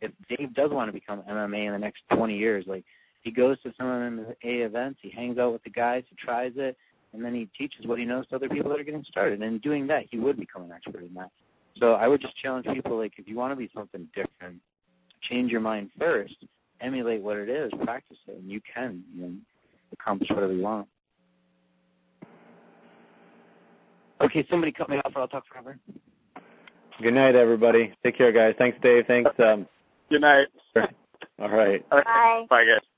[0.01, 2.83] if Dave does want to become MMA in the next 20 years, like
[3.21, 6.77] he goes to some MMA events, he hangs out with the guys, he tries it,
[7.13, 9.41] and then he teaches what he knows to other people that are getting started.
[9.41, 11.31] And in doing that, he would become an expert in that.
[11.77, 14.59] So I would just challenge people, like, if you want to be something different,
[15.21, 16.35] change your mind first,
[16.81, 19.33] emulate what it is, practice it, and you can, you know,
[19.93, 20.87] accomplish whatever you want.
[24.21, 25.77] Okay, somebody cut me off, or I'll talk forever.
[27.01, 27.93] Good night, everybody.
[28.03, 28.55] Take care, guys.
[28.57, 29.05] Thanks, Dave.
[29.07, 29.31] Thanks.
[29.39, 29.65] Um,
[30.09, 30.47] Good night.
[31.39, 31.87] all right.
[31.89, 32.45] Bye.
[32.49, 32.88] Bye, guys.